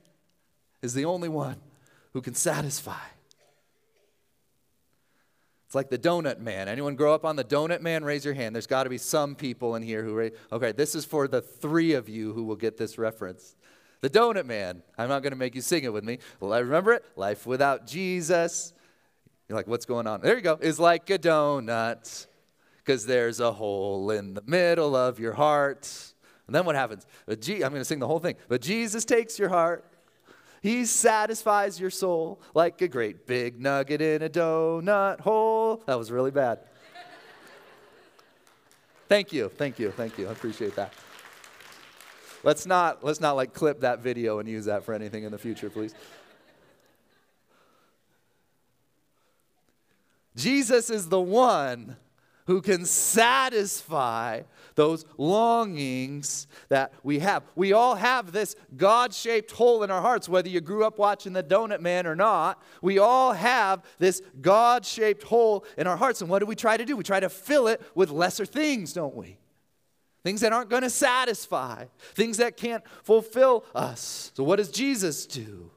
is 0.82 0.94
the 0.94 1.06
only 1.06 1.30
one 1.30 1.56
who 2.14 2.22
can 2.22 2.34
satisfy. 2.34 3.00
It's 5.72 5.76
like 5.76 5.90
the 5.90 5.98
donut 5.98 6.40
man. 6.40 6.68
Anyone 6.68 6.96
grow 6.96 7.16
up 7.16 7.24
on 7.24 7.38
the 7.38 7.46
donut 7.46 7.80
man? 7.80 8.04
Raise 8.04 8.26
your 8.26 8.34
hand. 8.34 8.54
There's 8.54 8.68
got 8.68 8.84
to 8.84 8.90
be 8.90 8.98
some 8.98 9.36
people 9.36 9.76
in 9.76 9.82
here 9.82 10.04
who 10.04 10.14
raise. 10.14 10.34
Okay, 10.52 10.74
this 10.74 10.96
is 10.96 11.06
for 11.06 11.30
the 11.30 11.42
three 11.42 11.94
of 11.94 12.10
you 12.10 12.34
who 12.34 12.44
will 12.44 12.58
get 12.58 12.76
this 12.76 12.98
reference. 12.98 13.56
The 14.02 14.10
donut 14.10 14.46
man. 14.46 14.82
I'm 14.98 15.10
not 15.10 15.24
going 15.24 15.32
to 15.32 15.38
make 15.38 15.56
you 15.56 15.62
sing 15.62 15.84
it 15.84 15.94
with 15.94 16.04
me. 16.04 16.20
Well, 16.40 16.54
I 16.54 16.60
remember 16.60 16.94
it. 16.94 17.06
Life 17.16 17.46
without 17.46 17.88
Jesus. 17.88 18.74
You're 19.48 19.56
like, 19.56 19.68
what's 19.68 19.86
going 19.86 20.08
on? 20.08 20.22
There 20.22 20.36
you 20.36 20.42
go. 20.42 20.58
Is 20.60 20.80
like 20.80 21.10
a 21.10 21.20
donut 21.20 22.28
because 22.78 23.06
there's 23.06 23.40
a 23.40 23.52
hole 23.52 24.12
in 24.12 24.34
the 24.34 24.44
middle 24.46 24.96
of 24.96 25.20
your 25.20 25.34
heart. 25.34 25.90
And 26.48 26.56
then 26.56 26.66
what 26.66 26.76
happens? 26.76 27.06
I'm 27.28 27.38
going 27.38 27.74
to 27.74 27.86
sing 27.86 28.00
the 28.00 28.08
whole 28.08 28.20
thing. 28.20 28.36
But 28.48 28.62
Jesus 28.62 29.06
takes 29.06 29.38
your 29.38 29.50
heart 29.50 29.86
he 30.62 30.86
satisfies 30.86 31.80
your 31.80 31.90
soul 31.90 32.40
like 32.54 32.82
a 32.82 32.88
great 32.88 33.26
big 33.26 33.60
nugget 33.60 34.00
in 34.00 34.22
a 34.22 34.30
donut 34.30 35.20
hole. 35.20 35.82
That 35.88 35.98
was 35.98 36.12
really 36.12 36.32
bad. 36.32 36.60
thank 39.10 39.34
you, 39.34 39.50
thank 39.50 39.80
you, 39.80 39.92
thank 39.92 40.20
you. 40.20 40.28
I 40.28 40.32
appreciate 40.32 40.76
that. 40.76 40.94
Let's 42.44 42.66
not 42.66 43.04
let's 43.04 43.20
not 43.20 43.36
like 43.36 43.54
clip 43.54 43.82
that 43.82 44.00
video 44.00 44.40
and 44.40 44.50
use 44.50 44.66
that 44.66 44.84
for 44.84 44.94
anything 44.94 45.24
in 45.24 45.32
the 45.32 45.38
future, 45.38 45.70
please. 45.70 45.94
Jesus 50.36 50.90
is 50.90 51.10
the 51.10 51.20
one 51.20 51.98
who 52.48 52.62
can 52.62 52.86
satisfy 52.86 54.42
those 54.76 55.06
longings 55.18 56.48
that 56.70 56.92
we 57.04 57.20
have. 57.20 57.44
We 57.56 57.74
all 57.74 57.96
have 57.96 58.32
this 58.32 58.56
God 58.76 59.14
shaped 59.14 59.52
hole 59.52 59.84
in 59.84 59.92
our 59.92 60.02
hearts, 60.02 60.28
whether 60.28 60.50
you 60.50 60.62
grew 60.62 60.86
up 60.86 60.98
watching 60.98 61.34
the 61.34 61.44
Donut 61.44 61.82
Man 61.82 62.08
or 62.08 62.16
not. 62.16 62.62
We 62.82 62.98
all 62.98 63.34
have 63.34 63.84
this 64.00 64.22
God 64.42 64.86
shaped 64.86 65.24
hole 65.24 65.66
in 65.78 65.88
our 65.88 65.98
hearts. 65.98 66.22
And 66.22 66.30
what 66.30 66.40
do 66.40 66.46
we 66.46 66.56
try 66.56 66.78
to 66.78 66.86
do? 66.86 66.98
We 66.98 67.04
try 67.04 67.20
to 67.20 67.30
fill 67.30 67.68
it 67.68 67.82
with 67.96 68.10
lesser 68.10 68.46
things, 68.46 68.94
don't 68.94 69.16
we? 69.16 69.38
Things 70.24 70.42
that 70.42 70.54
aren't 70.54 70.70
going 70.70 70.84
to 70.84 70.90
satisfy, 70.90 71.86
things 72.14 72.38
that 72.38 72.56
can't 72.56 72.84
fulfill 73.04 73.66
us. 73.74 74.32
So, 74.36 74.44
what 74.44 74.58
does 74.58 74.70
Jesus 74.70 75.26
do? 75.26 75.72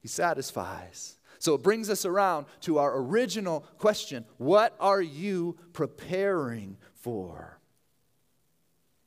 He 0.00 0.08
satisfies. 0.08 1.18
So 1.42 1.54
it 1.54 1.62
brings 1.64 1.90
us 1.90 2.04
around 2.04 2.46
to 2.60 2.78
our 2.78 2.96
original 2.98 3.60
question 3.78 4.24
What 4.38 4.76
are 4.78 5.02
you 5.02 5.56
preparing 5.72 6.76
for? 6.94 7.58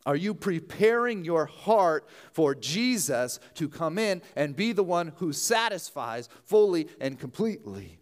Are 0.06 0.18
you 0.18 0.34
preparing 0.34 1.24
your 1.24 1.46
heart 1.46 2.08
for 2.34 2.54
Jesus 2.54 3.40
to 3.54 3.70
come 3.70 3.98
in 3.98 4.22
and 4.36 4.54
be 4.54 4.74
the 4.74 4.84
one 4.84 5.14
who 5.16 5.32
satisfies 5.32 6.28
fully 6.44 6.90
and 7.00 7.18
completely? 7.18 8.00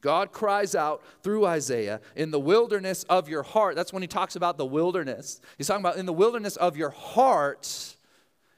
God 0.00 0.32
cries 0.32 0.74
out 0.74 1.02
through 1.22 1.46
Isaiah, 1.46 2.00
in 2.14 2.30
the 2.30 2.38
wilderness 2.38 3.02
of 3.04 3.28
your 3.28 3.42
heart. 3.42 3.76
That's 3.76 3.92
when 3.92 4.02
he 4.02 4.08
talks 4.08 4.36
about 4.36 4.58
the 4.58 4.66
wilderness. 4.66 5.40
He's 5.58 5.66
talking 5.66 5.82
about 5.82 5.96
in 5.96 6.06
the 6.06 6.12
wilderness 6.12 6.56
of 6.56 6.76
your 6.76 6.90
heart 6.90 7.96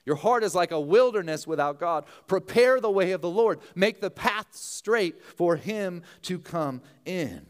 your 0.08 0.16
heart 0.16 0.42
is 0.42 0.54
like 0.54 0.70
a 0.70 0.80
wilderness 0.80 1.46
without 1.46 1.78
God. 1.78 2.06
Prepare 2.28 2.80
the 2.80 2.90
way 2.90 3.12
of 3.12 3.20
the 3.20 3.28
Lord, 3.28 3.60
make 3.74 4.00
the 4.00 4.10
path 4.10 4.46
straight 4.52 5.22
for 5.22 5.54
Him 5.54 6.02
to 6.22 6.38
come 6.38 6.80
in. 7.04 7.44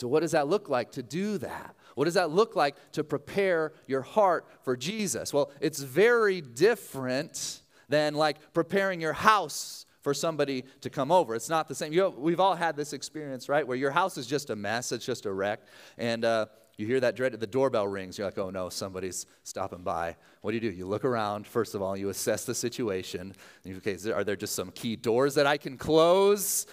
So, 0.00 0.08
what 0.08 0.20
does 0.20 0.30
that 0.30 0.48
look 0.48 0.70
like 0.70 0.92
to 0.92 1.02
do 1.02 1.36
that? 1.36 1.76
What 1.94 2.06
does 2.06 2.14
that 2.14 2.30
look 2.30 2.56
like 2.56 2.76
to 2.92 3.04
prepare 3.04 3.74
your 3.86 4.00
heart 4.00 4.46
for 4.62 4.78
Jesus? 4.78 5.30
Well, 5.30 5.50
it's 5.60 5.82
very 5.82 6.40
different 6.40 7.60
than 7.90 8.14
like 8.14 8.54
preparing 8.54 9.02
your 9.02 9.12
house 9.12 9.84
for 10.04 10.14
somebody 10.14 10.64
to 10.82 10.90
come 10.90 11.10
over. 11.10 11.34
It's 11.34 11.48
not 11.48 11.66
the 11.66 11.74
same. 11.74 11.92
You 11.92 12.02
know, 12.02 12.10
we've 12.10 12.38
all 12.38 12.54
had 12.54 12.76
this 12.76 12.92
experience, 12.92 13.48
right? 13.48 13.66
Where 13.66 13.76
your 13.76 13.90
house 13.90 14.18
is 14.18 14.26
just 14.26 14.50
a 14.50 14.56
mess, 14.56 14.92
it's 14.92 15.06
just 15.06 15.24
a 15.24 15.32
wreck. 15.32 15.60
And, 15.98 16.24
uh, 16.24 16.46
you 16.76 16.86
hear 16.86 17.00
that 17.00 17.14
dreaded, 17.14 17.38
the 17.38 17.46
doorbell 17.46 17.86
rings. 17.86 18.18
You're 18.18 18.26
like, 18.26 18.36
oh 18.36 18.50
no, 18.50 18.68
somebody's 18.68 19.26
stopping 19.44 19.82
by. 19.82 20.16
What 20.40 20.50
do 20.50 20.56
you 20.56 20.60
do? 20.60 20.76
You 20.76 20.86
look 20.86 21.04
around, 21.04 21.46
first 21.46 21.74
of 21.74 21.82
all, 21.82 21.96
you 21.96 22.08
assess 22.08 22.44
the 22.44 22.54
situation. 22.54 23.32
You, 23.64 23.76
okay, 23.76 23.96
are 24.10 24.24
there 24.24 24.36
just 24.36 24.56
some 24.56 24.72
key 24.72 24.96
doors 24.96 25.36
that 25.36 25.46
I 25.46 25.56
can 25.56 25.78
close? 25.78 26.66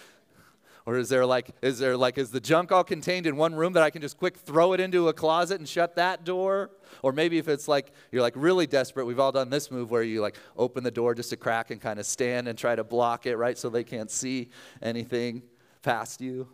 Or 0.85 0.97
is 0.97 1.09
there 1.09 1.25
like, 1.25 1.51
is 1.61 1.77
there 1.77 1.95
like, 1.95 2.17
is 2.17 2.31
the 2.31 2.39
junk 2.39 2.71
all 2.71 2.83
contained 2.83 3.27
in 3.27 3.37
one 3.37 3.53
room 3.53 3.73
that 3.73 3.83
I 3.83 3.91
can 3.91 4.01
just 4.01 4.17
quick 4.17 4.37
throw 4.37 4.73
it 4.73 4.79
into 4.79 5.09
a 5.09 5.13
closet 5.13 5.59
and 5.59 5.69
shut 5.69 5.95
that 5.95 6.23
door? 6.23 6.71
Or 7.03 7.11
maybe 7.11 7.37
if 7.37 7.47
it's 7.47 7.67
like, 7.67 7.91
you're 8.11 8.23
like 8.23 8.33
really 8.35 8.65
desperate, 8.65 9.05
we've 9.05 9.19
all 9.19 9.31
done 9.31 9.49
this 9.49 9.69
move 9.69 9.91
where 9.91 10.01
you 10.01 10.21
like 10.21 10.37
open 10.57 10.83
the 10.83 10.91
door 10.91 11.13
just 11.13 11.31
a 11.33 11.37
crack 11.37 11.69
and 11.69 11.79
kind 11.79 11.99
of 11.99 12.05
stand 12.05 12.47
and 12.47 12.57
try 12.57 12.75
to 12.75 12.83
block 12.83 13.27
it, 13.27 13.37
right? 13.37 13.57
So 13.57 13.69
they 13.69 13.83
can't 13.83 14.09
see 14.09 14.49
anything 14.81 15.43
past 15.83 16.19
you. 16.19 16.47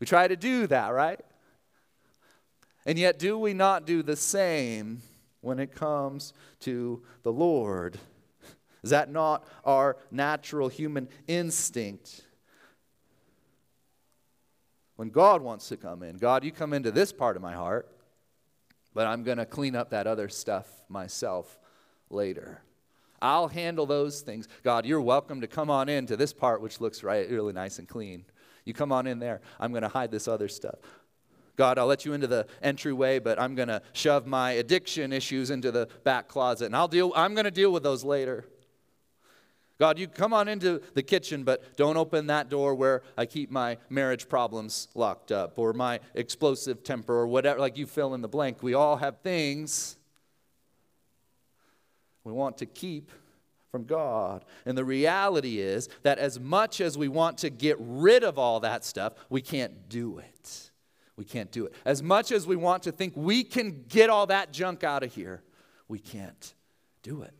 We 0.00 0.06
try 0.06 0.26
to 0.26 0.36
do 0.36 0.66
that, 0.66 0.88
right? 0.88 1.20
And 2.86 2.98
yet, 2.98 3.18
do 3.18 3.38
we 3.38 3.52
not 3.52 3.86
do 3.86 4.02
the 4.02 4.16
same 4.16 5.02
when 5.42 5.58
it 5.58 5.74
comes 5.74 6.32
to 6.60 7.02
the 7.22 7.32
Lord? 7.32 7.98
Is 8.82 8.90
that 8.90 9.10
not 9.10 9.46
our 9.64 9.98
natural 10.10 10.68
human 10.68 11.08
instinct? 11.28 12.22
When 15.00 15.08
God 15.08 15.40
wants 15.40 15.70
to 15.70 15.78
come 15.78 16.02
in, 16.02 16.18
God, 16.18 16.44
you 16.44 16.52
come 16.52 16.74
into 16.74 16.90
this 16.90 17.10
part 17.10 17.34
of 17.34 17.40
my 17.40 17.54
heart, 17.54 17.90
but 18.92 19.06
I'm 19.06 19.22
going 19.22 19.38
to 19.38 19.46
clean 19.46 19.74
up 19.74 19.88
that 19.92 20.06
other 20.06 20.28
stuff 20.28 20.66
myself 20.90 21.58
later. 22.10 22.60
I'll 23.22 23.48
handle 23.48 23.86
those 23.86 24.20
things. 24.20 24.46
God, 24.62 24.84
you're 24.84 25.00
welcome 25.00 25.40
to 25.40 25.46
come 25.46 25.70
on 25.70 25.88
into 25.88 26.18
this 26.18 26.34
part, 26.34 26.60
which 26.60 26.82
looks 26.82 27.02
right, 27.02 27.30
really 27.30 27.54
nice 27.54 27.78
and 27.78 27.88
clean. 27.88 28.26
You 28.66 28.74
come 28.74 28.92
on 28.92 29.06
in 29.06 29.20
there. 29.20 29.40
I'm 29.58 29.70
going 29.72 29.84
to 29.84 29.88
hide 29.88 30.10
this 30.10 30.28
other 30.28 30.48
stuff. 30.48 30.74
God, 31.56 31.78
I'll 31.78 31.86
let 31.86 32.04
you 32.04 32.12
into 32.12 32.26
the 32.26 32.46
entryway, 32.60 33.20
but 33.20 33.40
I'm 33.40 33.54
going 33.54 33.68
to 33.68 33.80
shove 33.94 34.26
my 34.26 34.50
addiction 34.50 35.14
issues 35.14 35.50
into 35.50 35.72
the 35.72 35.88
back 36.04 36.28
closet, 36.28 36.66
and 36.66 36.76
I'll 36.76 36.88
deal, 36.88 37.10
I'm 37.16 37.32
going 37.32 37.46
to 37.46 37.50
deal 37.50 37.72
with 37.72 37.84
those 37.84 38.04
later. 38.04 38.44
God, 39.80 39.98
you 39.98 40.08
come 40.08 40.34
on 40.34 40.46
into 40.46 40.82
the 40.92 41.02
kitchen, 41.02 41.42
but 41.42 41.74
don't 41.78 41.96
open 41.96 42.26
that 42.26 42.50
door 42.50 42.74
where 42.74 43.02
I 43.16 43.24
keep 43.24 43.50
my 43.50 43.78
marriage 43.88 44.28
problems 44.28 44.88
locked 44.94 45.32
up 45.32 45.58
or 45.58 45.72
my 45.72 46.00
explosive 46.14 46.84
temper 46.84 47.14
or 47.14 47.26
whatever. 47.26 47.58
Like 47.58 47.78
you 47.78 47.86
fill 47.86 48.12
in 48.12 48.20
the 48.20 48.28
blank. 48.28 48.62
We 48.62 48.74
all 48.74 48.98
have 48.98 49.20
things 49.20 49.96
we 52.24 52.32
want 52.32 52.58
to 52.58 52.66
keep 52.66 53.10
from 53.70 53.84
God. 53.84 54.44
And 54.66 54.76
the 54.76 54.84
reality 54.84 55.60
is 55.60 55.88
that 56.02 56.18
as 56.18 56.38
much 56.38 56.82
as 56.82 56.98
we 56.98 57.08
want 57.08 57.38
to 57.38 57.48
get 57.48 57.78
rid 57.80 58.22
of 58.22 58.38
all 58.38 58.60
that 58.60 58.84
stuff, 58.84 59.14
we 59.30 59.40
can't 59.40 59.88
do 59.88 60.18
it. 60.18 60.70
We 61.16 61.24
can't 61.24 61.50
do 61.50 61.64
it. 61.64 61.72
As 61.86 62.02
much 62.02 62.32
as 62.32 62.46
we 62.46 62.56
want 62.56 62.82
to 62.82 62.92
think 62.92 63.14
we 63.16 63.44
can 63.44 63.84
get 63.88 64.10
all 64.10 64.26
that 64.26 64.52
junk 64.52 64.84
out 64.84 65.02
of 65.02 65.14
here, 65.14 65.42
we 65.88 65.98
can't 65.98 66.54
do 67.02 67.22
it. 67.22 67.32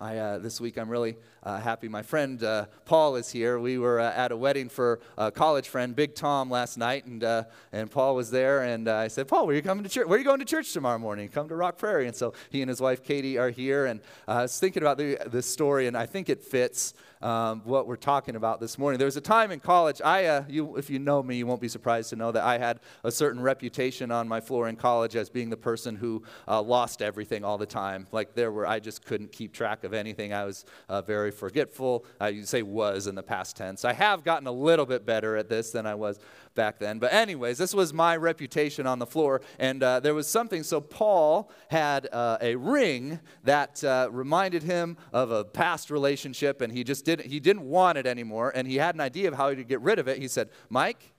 I, 0.00 0.16
uh, 0.16 0.38
this 0.38 0.60
week, 0.60 0.78
I'm 0.78 0.88
really 0.88 1.18
happy. 1.44 1.88
My 1.88 2.02
friend 2.02 2.42
uh, 2.42 2.66
Paul 2.84 3.16
is 3.16 3.30
here. 3.30 3.58
We 3.58 3.78
were 3.78 4.00
uh, 4.00 4.12
at 4.12 4.32
a 4.32 4.36
wedding 4.36 4.68
for 4.68 5.00
a 5.16 5.30
college 5.30 5.68
friend, 5.68 5.96
Big 5.96 6.14
Tom, 6.14 6.50
last 6.50 6.76
night, 6.76 7.06
and, 7.06 7.24
uh, 7.24 7.44
and 7.72 7.90
Paul 7.90 8.14
was 8.14 8.30
there. 8.30 8.62
And 8.62 8.88
uh, 8.88 8.96
I 8.96 9.08
said, 9.08 9.28
Paul, 9.28 9.46
where 9.46 9.54
are 9.54 9.56
you 9.56 9.62
coming 9.62 9.84
to 9.84 9.90
church? 9.90 10.06
Where 10.06 10.16
are 10.16 10.18
you 10.18 10.24
going 10.24 10.40
to 10.40 10.44
church 10.44 10.72
tomorrow 10.72 10.98
morning? 10.98 11.28
Come 11.28 11.48
to 11.48 11.56
Rock 11.56 11.78
Prairie. 11.78 12.06
And 12.06 12.14
so 12.16 12.34
he 12.50 12.62
and 12.62 12.68
his 12.68 12.80
wife 12.80 13.02
Katie 13.02 13.38
are 13.38 13.50
here. 13.50 13.86
And 13.86 14.00
I 14.28 14.42
was 14.42 14.58
thinking 14.58 14.82
about 14.82 14.98
the, 14.98 15.18
this 15.26 15.46
story, 15.46 15.86
and 15.86 15.96
I 15.96 16.06
think 16.06 16.28
it 16.28 16.42
fits 16.42 16.94
um, 17.22 17.60
what 17.64 17.86
we're 17.86 17.96
talking 17.96 18.36
about 18.36 18.60
this 18.60 18.78
morning. 18.78 18.98
There 18.98 19.06
was 19.06 19.16
a 19.16 19.20
time 19.20 19.50
in 19.50 19.60
college, 19.60 20.00
I, 20.02 20.24
uh, 20.26 20.44
you, 20.48 20.76
if 20.76 20.88
you 20.88 20.98
know 20.98 21.22
me, 21.22 21.36
you 21.36 21.46
won't 21.46 21.60
be 21.60 21.68
surprised 21.68 22.10
to 22.10 22.16
know 22.16 22.32
that 22.32 22.42
I 22.42 22.58
had 22.58 22.80
a 23.04 23.10
certain 23.10 23.42
reputation 23.42 24.10
on 24.10 24.26
my 24.26 24.40
floor 24.40 24.68
in 24.68 24.76
college 24.76 25.16
as 25.16 25.28
being 25.28 25.50
the 25.50 25.56
person 25.56 25.96
who 25.96 26.22
uh, 26.48 26.62
lost 26.62 27.02
everything 27.02 27.44
all 27.44 27.58
the 27.58 27.66
time. 27.66 28.06
Like 28.10 28.34
there 28.34 28.50
were, 28.50 28.66
I 28.66 28.80
just 28.80 29.04
couldn't 29.04 29.32
keep 29.32 29.52
track 29.52 29.84
of 29.84 29.92
anything. 29.92 30.32
I 30.32 30.44
was 30.44 30.64
uh, 30.88 31.02
very 31.02 31.29
forgetful. 31.30 32.04
I 32.20 32.28
you 32.28 32.44
say 32.44 32.62
was 32.62 33.06
in 33.06 33.14
the 33.14 33.22
past 33.22 33.56
tense. 33.56 33.84
I 33.84 33.92
have 33.92 34.24
gotten 34.24 34.46
a 34.46 34.52
little 34.52 34.86
bit 34.86 35.04
better 35.06 35.36
at 35.36 35.48
this 35.48 35.70
than 35.70 35.86
I 35.86 35.94
was 35.94 36.18
back 36.54 36.78
then. 36.78 36.98
But, 36.98 37.12
anyways, 37.12 37.58
this 37.58 37.74
was 37.74 37.92
my 37.92 38.16
reputation 38.16 38.86
on 38.86 38.98
the 38.98 39.06
floor. 39.06 39.40
And 39.58 39.82
uh, 39.82 40.00
there 40.00 40.14
was 40.14 40.26
something. 40.26 40.62
So, 40.62 40.80
Paul 40.80 41.50
had 41.68 42.08
uh, 42.12 42.38
a 42.40 42.56
ring 42.56 43.20
that 43.44 43.82
uh, 43.84 44.08
reminded 44.10 44.62
him 44.62 44.96
of 45.12 45.30
a 45.30 45.44
past 45.44 45.90
relationship, 45.90 46.60
and 46.60 46.72
he 46.72 46.84
just 46.84 47.04
didn't, 47.04 47.26
he 47.26 47.40
didn't 47.40 47.62
want 47.62 47.98
it 47.98 48.06
anymore. 48.06 48.52
And 48.54 48.66
he 48.66 48.76
had 48.76 48.94
an 48.94 49.00
idea 49.00 49.28
of 49.28 49.34
how 49.34 49.50
he 49.50 49.56
could 49.56 49.68
get 49.68 49.80
rid 49.80 49.98
of 49.98 50.08
it. 50.08 50.18
He 50.18 50.28
said, 50.28 50.50
Mike, 50.68 51.12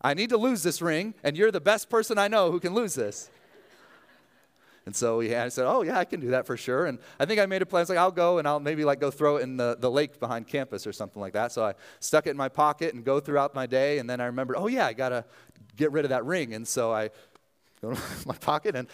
I 0.00 0.14
need 0.14 0.30
to 0.30 0.36
lose 0.36 0.62
this 0.62 0.80
ring, 0.80 1.14
and 1.24 1.36
you're 1.36 1.50
the 1.50 1.60
best 1.60 1.90
person 1.90 2.18
I 2.18 2.28
know 2.28 2.52
who 2.52 2.60
can 2.60 2.74
lose 2.74 2.94
this. 2.94 3.30
And 4.88 4.96
so 4.96 5.20
he 5.20 5.36
I 5.36 5.50
said, 5.50 5.66
oh, 5.66 5.82
yeah, 5.82 5.98
I 5.98 6.06
can 6.06 6.18
do 6.18 6.28
that 6.30 6.46
for 6.46 6.56
sure. 6.56 6.86
And 6.86 6.98
I 7.20 7.26
think 7.26 7.38
I 7.38 7.44
made 7.44 7.60
a 7.60 7.66
plan. 7.66 7.80
I 7.80 7.82
was 7.82 7.88
like, 7.90 7.98
I'll 7.98 8.10
go 8.10 8.38
and 8.38 8.48
I'll 8.48 8.58
maybe 8.58 8.86
like 8.86 9.00
go 9.00 9.10
throw 9.10 9.36
it 9.36 9.42
in 9.42 9.58
the, 9.58 9.76
the 9.78 9.90
lake 9.90 10.18
behind 10.18 10.48
campus 10.48 10.86
or 10.86 10.94
something 10.94 11.20
like 11.20 11.34
that. 11.34 11.52
So 11.52 11.62
I 11.62 11.74
stuck 12.00 12.26
it 12.26 12.30
in 12.30 12.38
my 12.38 12.48
pocket 12.48 12.94
and 12.94 13.04
go 13.04 13.20
throughout 13.20 13.54
my 13.54 13.66
day. 13.66 13.98
And 13.98 14.08
then 14.08 14.18
I 14.18 14.24
remembered, 14.24 14.56
oh, 14.56 14.66
yeah, 14.66 14.86
I 14.86 14.94
got 14.94 15.10
to 15.10 15.26
get 15.76 15.92
rid 15.92 16.06
of 16.06 16.08
that 16.08 16.24
ring. 16.24 16.54
And 16.54 16.66
so 16.66 16.90
I 16.90 17.10
go 17.82 17.92
to 17.92 18.00
my 18.26 18.34
pocket 18.36 18.74
and 18.76 18.88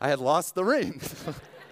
I 0.00 0.08
had 0.08 0.18
lost 0.18 0.54
the 0.54 0.64
ring. 0.64 0.98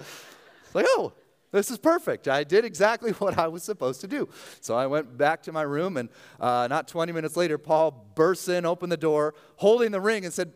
like, 0.75 0.85
oh, 0.91 1.15
This 1.51 1.71
is 1.71 1.79
perfect. 1.79 2.29
I 2.29 2.45
did 2.45 2.67
exactly 2.67 3.13
what 3.23 3.39
I 3.39 3.49
was 3.49 3.63
supposed 3.63 4.03
to 4.03 4.07
do. 4.07 4.29
So 4.61 4.75
I 4.75 4.87
went 4.87 5.17
back 5.17 5.43
to 5.45 5.53
my 5.53 5.63
room, 5.63 5.97
and 5.97 6.11
uh, 6.41 6.67
not 6.69 6.89
20 6.89 7.11
minutes 7.13 7.39
later, 7.39 7.57
Paul 7.57 8.13
bursts 8.15 8.49
in, 8.49 8.67
opened 8.67 8.93
the 8.93 8.99
door, 8.99 9.35
holding 9.57 9.93
the 9.93 10.01
ring, 10.01 10.27
and 10.27 10.35
said, 10.35 10.53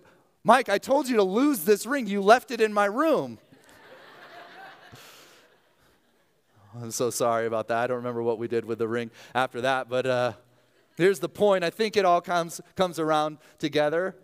Mike, 0.46 0.68
I 0.68 0.78
told 0.78 1.08
you 1.08 1.16
to 1.16 1.24
lose 1.24 1.64
this 1.64 1.86
ring. 1.86 2.06
You 2.06 2.22
left 2.22 2.52
it 2.52 2.60
in 2.60 2.72
my 2.72 2.84
room. 2.84 3.40
I'm 6.80 6.92
so 6.92 7.10
sorry 7.10 7.46
about 7.48 7.66
that. 7.66 7.78
I 7.78 7.86
don't 7.88 7.96
remember 7.96 8.22
what 8.22 8.38
we 8.38 8.46
did 8.46 8.64
with 8.64 8.78
the 8.78 8.86
ring 8.86 9.10
after 9.34 9.62
that, 9.62 9.88
but 9.88 10.06
uh, 10.06 10.34
here's 10.96 11.18
the 11.18 11.28
point. 11.28 11.64
I 11.64 11.70
think 11.70 11.96
it 11.96 12.04
all 12.04 12.20
comes, 12.20 12.60
comes 12.76 13.00
around 13.00 13.38
together. 13.58 14.14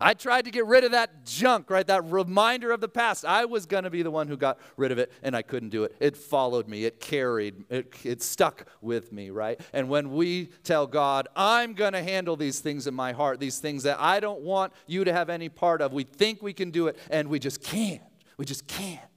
I 0.00 0.14
tried 0.14 0.46
to 0.46 0.50
get 0.50 0.66
rid 0.66 0.84
of 0.84 0.92
that 0.92 1.24
junk, 1.24 1.70
right? 1.70 1.86
That 1.86 2.04
reminder 2.04 2.72
of 2.72 2.80
the 2.80 2.88
past. 2.88 3.24
I 3.24 3.44
was 3.44 3.66
going 3.66 3.84
to 3.84 3.90
be 3.90 4.02
the 4.02 4.10
one 4.10 4.28
who 4.28 4.36
got 4.36 4.58
rid 4.76 4.92
of 4.92 4.98
it, 4.98 5.12
and 5.22 5.36
I 5.36 5.42
couldn't 5.42 5.68
do 5.68 5.84
it. 5.84 5.94
It 6.00 6.16
followed 6.16 6.68
me, 6.68 6.84
it 6.84 7.00
carried, 7.00 7.64
it, 7.68 7.94
it 8.04 8.22
stuck 8.22 8.66
with 8.80 9.12
me, 9.12 9.30
right? 9.30 9.60
And 9.72 9.88
when 9.88 10.12
we 10.12 10.46
tell 10.64 10.86
God, 10.86 11.28
I'm 11.36 11.74
going 11.74 11.92
to 11.92 12.02
handle 12.02 12.36
these 12.36 12.60
things 12.60 12.86
in 12.86 12.94
my 12.94 13.12
heart, 13.12 13.40
these 13.40 13.58
things 13.58 13.82
that 13.82 14.00
I 14.00 14.20
don't 14.20 14.40
want 14.40 14.72
you 14.86 15.04
to 15.04 15.12
have 15.12 15.28
any 15.28 15.48
part 15.48 15.82
of, 15.82 15.92
we 15.92 16.04
think 16.04 16.42
we 16.42 16.52
can 16.52 16.70
do 16.70 16.86
it, 16.86 16.98
and 17.10 17.28
we 17.28 17.38
just 17.38 17.62
can't. 17.62 18.02
We 18.36 18.44
just 18.46 18.66
can't. 18.66 19.09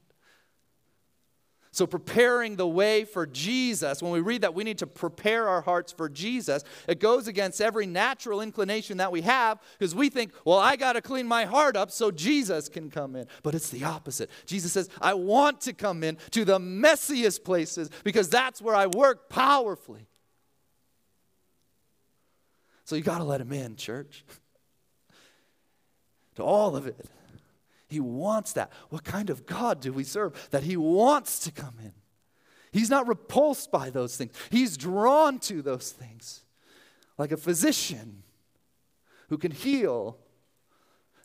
So, 1.74 1.88
preparing 1.88 2.56
the 2.56 2.68
way 2.68 3.04
for 3.04 3.26
Jesus, 3.26 4.04
when 4.04 4.12
we 4.12 4.20
read 4.20 4.42
that 4.42 4.54
we 4.54 4.64
need 4.64 4.78
to 4.78 4.86
prepare 4.86 5.50
our 5.50 5.62
hearts 5.62 5.92
for 5.92 6.08
Jesus, 6.08 6.64
it 6.88 7.00
goes 7.00 7.28
against 7.28 7.60
every 7.60 7.88
natural 7.88 8.42
inclination 8.42 8.98
that 8.98 9.12
we 9.12 9.22
have 9.22 9.60
because 9.80 9.96
we 9.96 10.10
think, 10.10 10.34
well, 10.46 10.60
I 10.60 10.76
got 10.76 10.94
to 10.94 11.02
clean 11.02 11.28
my 11.28 11.46
heart 11.46 11.76
up 11.76 11.90
so 11.90 12.12
Jesus 12.12 12.70
can 12.70 12.92
come 12.92 13.16
in. 13.16 13.26
But 13.42 13.56
it's 13.56 13.72
the 13.72 13.86
opposite. 13.86 14.30
Jesus 14.46 14.72
says, 14.72 14.88
I 15.02 15.16
want 15.16 15.62
to 15.62 15.74
come 15.74 16.04
in 16.04 16.20
to 16.30 16.46
the 16.46 16.60
messiest 16.60 17.44
places 17.44 17.90
because 18.04 18.30
that's 18.30 18.62
where 18.62 18.76
I 18.76 18.86
work 18.86 19.28
powerfully. 19.28 20.06
So, 22.86 22.96
you 22.96 23.02
got 23.02 23.18
to 23.18 23.24
let 23.24 23.42
him 23.42 23.52
in, 23.52 23.78
church, 23.78 24.24
to 26.36 26.44
all 26.44 26.76
of 26.76 26.86
it. 26.86 27.04
He 27.94 28.00
wants 28.00 28.54
that. 28.54 28.72
What 28.90 29.04
kind 29.04 29.30
of 29.30 29.46
God 29.46 29.80
do 29.80 29.94
we 29.94 30.04
serve 30.04 30.50
that 30.50 30.64
He 30.64 30.76
wants 30.76 31.38
to 31.42 31.52
come 31.52 31.76
in? 31.80 31.94
He's 32.72 32.90
not 32.90 33.08
repulsed 33.08 33.72
by 33.72 33.92
those 33.92 34.18
things, 34.18 34.34
He's 34.50 34.78
drawn 34.78 35.38
to 35.42 35.62
those 35.62 35.92
things. 35.92 36.44
Like 37.20 37.32
a 37.32 37.38
physician 37.38 38.24
who 39.30 39.38
can 39.38 39.52
heal. 39.52 40.18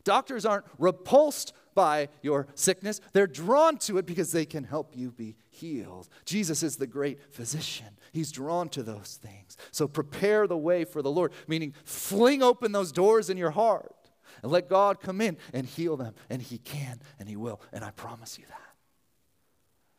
Doctors 0.04 0.44
aren't 0.44 0.66
repulsed 0.78 1.54
by 1.74 2.08
your 2.20 2.48
sickness, 2.54 3.00
they're 3.14 3.26
drawn 3.26 3.78
to 3.78 3.96
it 3.96 4.04
because 4.04 4.30
they 4.32 4.44
can 4.44 4.64
help 4.64 4.94
you 4.94 5.10
be 5.10 5.36
healed. 5.48 6.10
Jesus 6.26 6.62
is 6.62 6.76
the 6.76 6.86
great 6.86 7.32
physician. 7.32 7.96
He's 8.12 8.30
drawn 8.30 8.68
to 8.70 8.82
those 8.82 9.18
things. 9.22 9.56
So 9.70 9.88
prepare 9.88 10.46
the 10.46 10.58
way 10.58 10.84
for 10.84 11.00
the 11.00 11.10
Lord, 11.10 11.32
meaning 11.46 11.72
fling 11.84 12.42
open 12.42 12.72
those 12.72 12.92
doors 12.92 13.30
in 13.30 13.38
your 13.38 13.52
heart 13.52 13.94
and 14.42 14.52
let 14.52 14.68
God 14.68 15.00
come 15.00 15.20
in 15.20 15.36
and 15.52 15.66
heal 15.66 15.96
them. 15.96 16.14
And 16.30 16.40
He 16.42 16.58
can 16.58 17.00
and 17.18 17.28
He 17.28 17.36
will. 17.36 17.60
And 17.72 17.84
I 17.84 17.90
promise 17.90 18.38
you 18.38 18.44
that. 18.48 18.60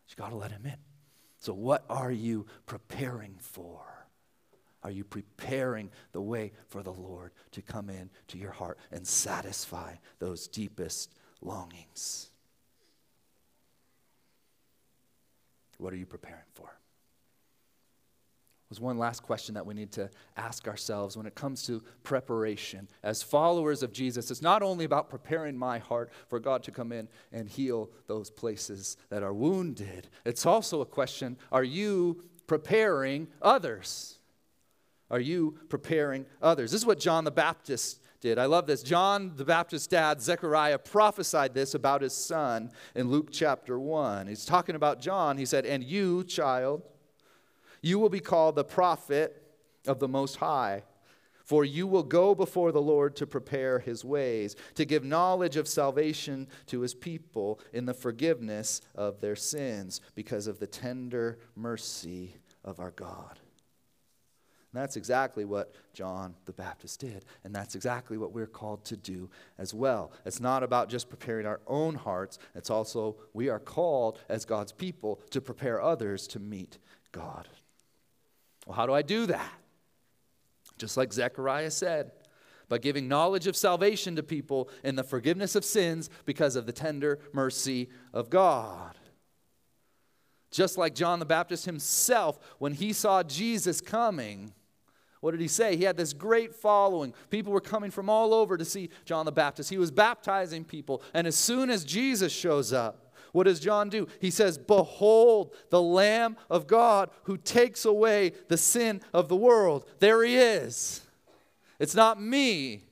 You 0.09 0.15
got 0.15 0.29
to 0.29 0.35
let 0.35 0.51
Him 0.51 0.65
in. 0.65 0.77
So, 1.39 1.53
what 1.53 1.85
are 1.89 2.11
you 2.11 2.47
preparing 2.65 3.35
for? 3.39 3.81
Are 4.81 4.91
you 4.91 5.03
preparing 5.03 5.89
the 6.13 6.21
way 6.21 6.53
for 6.67 6.83
the 6.83 6.93
Lord 6.93 7.31
to 7.51 7.61
come 7.61 7.89
in 7.89 8.09
to 8.27 8.37
your 8.37 8.51
heart 8.51 8.79
and 8.91 9.05
satisfy 9.05 9.95
those 10.19 10.47
deepest 10.47 11.13
longings? 11.41 12.29
What 15.77 15.93
are 15.93 15.97
you 15.97 16.05
preparing 16.05 16.43
for? 16.55 16.78
Was 18.69 18.79
one 18.79 18.99
last 18.99 19.23
question 19.23 19.55
that 19.55 19.65
we 19.65 19.73
need 19.73 19.91
to 19.93 20.09
ask 20.37 20.67
ourselves 20.67 21.17
when 21.17 21.25
it 21.25 21.33
comes 21.33 21.63
to 21.65 21.81
preparation. 22.03 22.87
As 23.01 23.23
followers 23.23 23.81
of 23.81 23.91
Jesus, 23.91 24.29
it's 24.29 24.43
not 24.43 24.61
only 24.61 24.85
about 24.85 25.09
preparing 25.09 25.57
my 25.57 25.79
heart 25.79 26.11
for 26.27 26.39
God 26.39 26.61
to 26.63 26.71
come 26.71 26.91
in 26.91 27.07
and 27.31 27.49
heal 27.49 27.89
those 28.05 28.29
places 28.29 28.95
that 29.09 29.23
are 29.23 29.33
wounded, 29.33 30.07
it's 30.23 30.45
also 30.45 30.81
a 30.81 30.85
question 30.85 31.37
are 31.51 31.63
you 31.63 32.23
preparing 32.45 33.27
others? 33.41 34.19
Are 35.11 35.19
you 35.19 35.57
preparing 35.69 36.27
others? 36.39 36.71
This 36.71 36.81
is 36.81 36.85
what 36.85 36.99
John 36.99 37.23
the 37.23 37.31
Baptist 37.31 37.99
did. 38.21 38.37
I 38.37 38.45
love 38.45 38.67
this. 38.67 38.83
John 38.83 39.31
the 39.35 39.45
Baptist's 39.45 39.87
dad, 39.87 40.21
Zechariah, 40.21 40.77
prophesied 40.77 41.55
this 41.55 41.73
about 41.73 42.03
his 42.03 42.13
son 42.13 42.71
in 42.93 43.09
Luke 43.09 43.29
chapter 43.31 43.79
1. 43.79 44.27
He's 44.27 44.45
talking 44.45 44.75
about 44.75 45.01
John. 45.01 45.37
He 45.37 45.45
said, 45.45 45.65
And 45.65 45.83
you, 45.83 46.23
child, 46.25 46.83
you 47.81 47.99
will 47.99 48.09
be 48.09 48.19
called 48.19 48.55
the 48.55 48.63
prophet 48.63 49.41
of 49.87 49.99
the 49.99 50.07
Most 50.07 50.37
High. 50.37 50.83
For 51.43 51.65
you 51.65 51.87
will 51.87 52.03
go 52.03 52.35
before 52.35 52.71
the 52.71 52.81
Lord 52.81 53.15
to 53.15 53.25
prepare 53.25 53.79
his 53.79 54.05
ways, 54.05 54.55
to 54.75 54.85
give 54.85 55.03
knowledge 55.03 55.55
of 55.55 55.67
salvation 55.67 56.47
to 56.67 56.81
his 56.81 56.93
people 56.93 57.59
in 57.73 57.85
the 57.85 57.93
forgiveness 57.95 58.81
of 58.93 59.19
their 59.19 59.35
sins, 59.35 59.99
because 60.13 60.45
of 60.45 60.59
the 60.59 60.67
tender 60.67 61.39
mercy 61.55 62.35
of 62.63 62.79
our 62.79 62.91
God. 62.91 63.39
And 64.71 64.79
that's 64.79 64.95
exactly 64.95 65.45
what 65.45 65.73
John 65.93 66.35
the 66.45 66.53
Baptist 66.53 66.99
did. 66.99 67.25
And 67.43 67.55
that's 67.55 67.73
exactly 67.73 68.19
what 68.19 68.31
we're 68.31 68.45
called 68.45 68.85
to 68.85 68.97
do 68.97 69.31
as 69.57 69.73
well. 69.73 70.11
It's 70.25 70.39
not 70.39 70.61
about 70.61 70.89
just 70.89 71.09
preparing 71.09 71.47
our 71.47 71.61
own 71.65 71.95
hearts, 71.95 72.37
it's 72.53 72.69
also 72.69 73.15
we 73.33 73.49
are 73.49 73.59
called 73.59 74.19
as 74.29 74.45
God's 74.45 74.71
people 74.71 75.19
to 75.31 75.41
prepare 75.41 75.81
others 75.81 76.27
to 76.27 76.39
meet 76.39 76.77
God. 77.11 77.49
Well, 78.69 78.75
how 78.75 78.85
do 78.85 78.93
I 78.93 79.01
do 79.01 79.25
that? 79.25 79.51
Just 80.77 80.95
like 80.95 81.11
Zechariah 81.11 81.71
said, 81.71 82.11
by 82.69 82.77
giving 82.77 83.07
knowledge 83.07 83.47
of 83.47 83.55
salvation 83.55 84.15
to 84.15 84.21
people 84.21 84.69
and 84.83 84.95
the 84.95 85.03
forgiveness 85.03 85.55
of 85.55 85.65
sins 85.65 86.07
because 86.23 86.55
of 86.55 86.67
the 86.67 86.71
tender 86.71 87.17
mercy 87.33 87.89
of 88.13 88.29
God. 88.29 88.95
Just 90.51 90.77
like 90.77 90.93
John 90.93 91.17
the 91.17 91.25
Baptist 91.25 91.65
himself, 91.65 92.37
when 92.59 92.73
he 92.73 92.93
saw 92.93 93.23
Jesus 93.23 93.81
coming, 93.81 94.53
what 95.19 95.31
did 95.31 95.41
he 95.41 95.47
say? 95.47 95.75
He 95.75 95.85
had 95.85 95.97
this 95.97 96.13
great 96.13 96.53
following. 96.53 97.15
People 97.31 97.51
were 97.51 97.61
coming 97.61 97.89
from 97.89 98.07
all 98.07 98.35
over 98.35 98.55
to 98.55 98.65
see 98.65 98.91
John 99.03 99.25
the 99.25 99.31
Baptist. 99.31 99.71
He 99.71 99.79
was 99.79 99.89
baptizing 99.89 100.63
people. 100.63 101.01
And 101.15 101.25
as 101.25 101.35
soon 101.35 101.71
as 101.71 101.83
Jesus 101.83 102.31
shows 102.31 102.71
up, 102.71 103.08
what 103.31 103.45
does 103.45 103.59
John 103.59 103.89
do? 103.89 104.07
He 104.19 104.31
says, 104.31 104.57
Behold, 104.57 105.53
the 105.69 105.81
Lamb 105.81 106.37
of 106.49 106.67
God 106.67 107.09
who 107.23 107.37
takes 107.37 107.85
away 107.85 108.33
the 108.47 108.57
sin 108.57 109.01
of 109.13 109.27
the 109.27 109.35
world. 109.35 109.85
There 109.99 110.23
he 110.23 110.35
is. 110.35 111.01
It's 111.79 111.95
not 111.95 112.21
me. 112.21 112.83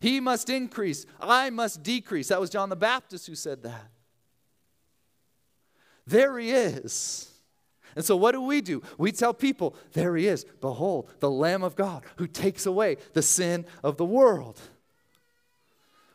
He 0.00 0.20
must 0.20 0.50
increase, 0.50 1.06
I 1.20 1.50
must 1.50 1.82
decrease. 1.82 2.28
That 2.28 2.40
was 2.40 2.50
John 2.50 2.68
the 2.68 2.76
Baptist 2.76 3.26
who 3.26 3.34
said 3.34 3.62
that. 3.62 3.90
There 6.06 6.38
he 6.38 6.50
is. 6.50 7.32
And 7.96 8.04
so, 8.04 8.14
what 8.14 8.32
do 8.32 8.42
we 8.42 8.60
do? 8.60 8.82
We 8.98 9.10
tell 9.10 9.32
people, 9.32 9.74
There 9.92 10.16
he 10.16 10.28
is. 10.28 10.44
Behold, 10.60 11.08
the 11.20 11.30
Lamb 11.30 11.62
of 11.62 11.76
God 11.76 12.04
who 12.16 12.26
takes 12.26 12.66
away 12.66 12.98
the 13.14 13.22
sin 13.22 13.66
of 13.82 13.96
the 13.96 14.04
world. 14.04 14.60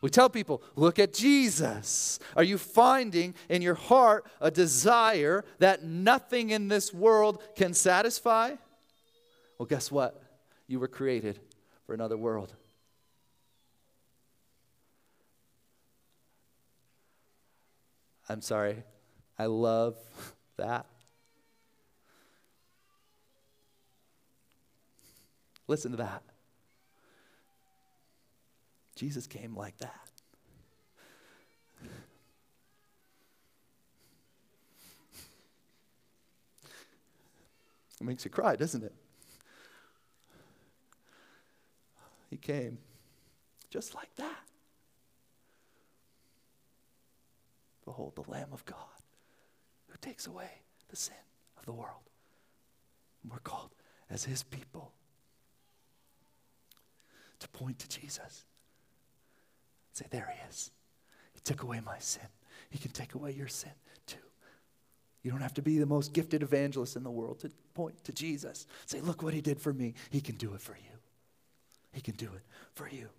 We 0.01 0.09
tell 0.09 0.29
people, 0.29 0.63
look 0.75 0.97
at 0.97 1.13
Jesus. 1.13 2.19
Are 2.35 2.43
you 2.43 2.57
finding 2.57 3.35
in 3.49 3.61
your 3.61 3.75
heart 3.75 4.25
a 4.41 4.49
desire 4.49 5.45
that 5.59 5.83
nothing 5.83 6.49
in 6.49 6.67
this 6.67 6.91
world 6.91 7.43
can 7.55 7.75
satisfy? 7.75 8.55
Well, 9.59 9.67
guess 9.67 9.91
what? 9.91 10.19
You 10.67 10.79
were 10.79 10.87
created 10.87 11.39
for 11.85 11.93
another 11.93 12.17
world. 12.17 12.51
I'm 18.27 18.41
sorry. 18.41 18.83
I 19.37 19.45
love 19.45 19.97
that. 20.57 20.87
Listen 25.67 25.91
to 25.91 25.97
that. 25.97 26.23
Jesus 29.01 29.25
came 29.25 29.55
like 29.55 29.75
that. 29.79 30.11
It 37.99 38.03
makes 38.03 38.23
you 38.23 38.29
cry, 38.29 38.55
doesn't 38.55 38.83
it? 38.83 38.93
He 42.29 42.37
came 42.37 42.77
just 43.71 43.95
like 43.95 44.13
that. 44.17 44.43
Behold, 47.83 48.13
the 48.15 48.29
Lamb 48.29 48.49
of 48.51 48.63
God 48.65 48.77
who 49.87 49.97
takes 49.99 50.27
away 50.27 50.61
the 50.89 50.95
sin 50.95 51.15
of 51.57 51.65
the 51.65 51.73
world. 51.73 52.03
we're 53.27 53.39
called 53.39 53.71
as 54.11 54.25
his 54.25 54.43
people 54.43 54.91
to 57.39 57.47
point 57.49 57.79
to 57.79 57.89
Jesus. 57.89 58.45
Say, 59.93 60.06
there 60.10 60.34
he 60.34 60.49
is. 60.49 60.71
He 61.34 61.39
took 61.41 61.63
away 61.63 61.80
my 61.80 61.99
sin. 61.99 62.27
He 62.69 62.80
can 62.80 62.91
take 62.91 63.15
away 63.15 63.32
your 63.32 63.47
sin 63.47 63.71
too. 64.08 64.17
You 65.23 65.32
don't 65.32 65.41
have 65.41 65.54
to 65.56 65.62
be 65.62 65.77
the 65.77 65.86
most 65.86 66.13
gifted 66.13 66.41
evangelist 66.41 66.95
in 66.95 67.04
the 67.04 67.12
world 67.12 67.39
to 67.39 67.51
point 67.73 68.04
to 68.06 68.12
Jesus. 68.12 68.65
Say, 68.86 69.01
look 69.01 69.21
what 69.21 69.34
he 69.34 69.41
did 69.41 69.60
for 69.60 69.73
me. 69.73 69.93
He 70.10 70.21
can 70.21 70.36
do 70.36 70.54
it 70.54 70.62
for 70.62 70.73
you. 70.73 70.97
He 71.91 72.01
can 72.01 72.15
do 72.15 72.25
it 72.25 72.41
for 72.73 72.88
you. 72.89 73.10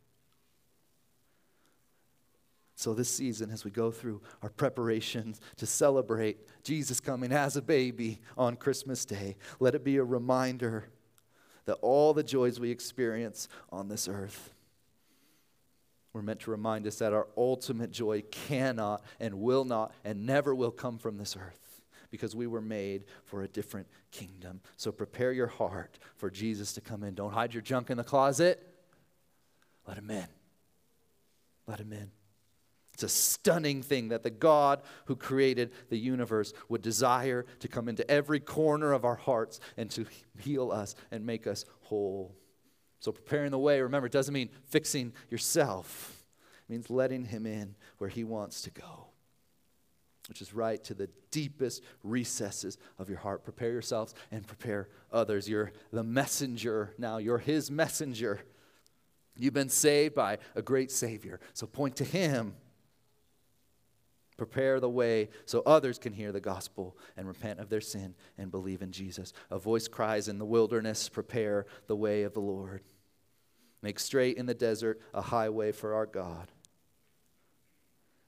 So, 2.75 2.95
this 2.95 3.11
season, 3.11 3.51
as 3.51 3.65
we 3.65 3.71
go 3.71 3.93
through 3.93 4.23
our 4.43 4.49
preparations 4.49 5.41
to 5.59 5.67
celebrate 5.67 6.49
Jesus 6.65 6.99
coming 6.99 7.31
as 7.31 7.57
a 7.57 7.63
baby 7.63 8.19
on 8.37 8.57
Christmas 8.57 9.05
Day, 9.05 9.37
let 9.61 9.77
it 9.77 9.85
be 9.85 9.99
a 9.99 10.05
reminder 10.05 10.89
that 11.67 11.75
all 11.75 12.13
the 12.13 12.25
joys 12.25 12.59
we 12.59 12.73
experience 12.73 13.47
on 13.71 13.89
this 13.89 14.09
earth 14.09 14.52
were 16.13 16.23
meant 16.23 16.41
to 16.41 16.51
remind 16.51 16.87
us 16.87 16.97
that 16.99 17.13
our 17.13 17.29
ultimate 17.37 17.91
joy 17.91 18.23
cannot 18.31 19.03
and 19.19 19.41
will 19.41 19.65
not 19.65 19.95
and 20.05 20.27
never 20.27 20.55
will 20.55 20.71
come 20.71 20.99
from 20.99 21.17
this 21.17 21.37
earth 21.37 21.83
because 22.11 22.37
we 22.37 22.47
were 22.47 22.61
made 22.61 23.05
for 23.25 23.43
a 23.43 23.49
different 23.49 23.87
kingdom. 24.11 24.61
So 24.77 24.93
prepare 24.93 25.33
your 25.33 25.47
heart 25.47 25.99
for 26.17 26.31
Jesus 26.31 26.75
to 26.75 26.81
come 26.81 27.03
in. 27.03 27.15
Don't 27.15 27.33
hide 27.33 27.55
your 27.55 27.63
junk 27.63 27.91
in 27.91 27.97
the 27.97 28.05
closet. 28.05 28.63
Let 29.87 29.97
him 29.97 30.11
in. 30.11 30.27
Let 31.67 31.81
him 31.81 31.93
in. 31.93 32.11
It's 32.93 33.03
a 33.03 33.09
stunning 33.09 33.83
thing 33.83 34.09
that 34.09 34.23
the 34.23 34.31
God 34.31 34.83
who 35.07 35.17
created 35.17 35.73
the 35.89 35.99
universe 35.99 36.53
would 36.69 36.83
desire 36.83 37.47
to 37.61 37.69
come 37.69 37.89
into 37.89 38.09
every 38.11 38.39
corner 38.39 38.93
of 38.93 39.07
our 39.07 39.17
hearts 39.17 39.61
and 39.79 39.91
to 39.93 40.05
heal 40.39 40.71
us 40.71 40.95
and 41.11 41.25
make 41.25 41.47
us 41.47 41.65
whole. 41.81 42.37
So, 43.03 43.11
preparing 43.11 43.51
the 43.51 43.59
way, 43.59 43.81
remember, 43.81 44.07
it 44.07 44.13
doesn't 44.13 44.33
mean 44.33 44.49
fixing 44.67 45.13
yourself, 45.29 46.25
it 46.69 46.73
means 46.73 46.89
letting 46.89 47.25
Him 47.25 47.47
in 47.47 47.75
where 47.99 48.09
He 48.09 48.23
wants 48.23 48.63
to 48.63 48.71
go, 48.71 49.07
which 50.29 50.41
is 50.41 50.55
right 50.55 50.83
to 50.85 50.95
the 50.95 51.11
deepest 51.33 51.83
recesses 52.05 52.79
of 53.01 53.09
your 53.09 53.19
heart. 53.19 53.43
Prepare 53.43 53.73
yourselves 53.73 54.15
and 54.31 54.47
prepare 54.47 54.89
others. 55.11 55.49
You're 55.49 55.73
the 55.93 56.05
messenger 56.05 56.95
now, 56.97 57.19
you're 57.19 57.39
His 57.39 57.73
messenger. 57.73 58.39
You've 59.37 59.53
been 59.53 59.69
saved 59.69 60.15
by 60.15 60.39
a 60.55 60.63
great 60.63 60.93
Savior. 60.93 61.41
So, 61.55 61.67
point 61.67 61.97
to 61.97 62.05
Him 62.05 62.55
Prepare 64.37 64.81
the 64.81 64.89
way 64.89 65.29
so 65.45 65.63
others 65.65 65.99
can 65.99 66.13
hear 66.13 66.33
the 66.33 66.41
gospel 66.41 66.97
and 67.17 67.29
repent 67.29 67.61
of 67.61 67.69
their 67.69 67.81
sin 67.81 68.15
and 68.39 68.51
believe 68.51 68.83
in 68.83 68.91
Jesus. 68.91 69.33
A 69.51 69.59
voice 69.59 69.89
cries 69.89 70.29
in 70.29 70.39
the 70.39 70.45
wilderness, 70.45 71.09
Prepare 71.09 71.67
the 71.87 71.97
way 71.97 72.23
of 72.23 72.33
the 72.33 72.41
Lord. 72.41 72.83
Make 73.83 73.99
straight 73.99 74.37
in 74.37 74.47
the 74.47 74.55
desert 74.55 75.01
a 75.13 75.21
highway 75.21 75.73
for 75.73 75.95
our 75.95 76.07
God. 76.07 76.51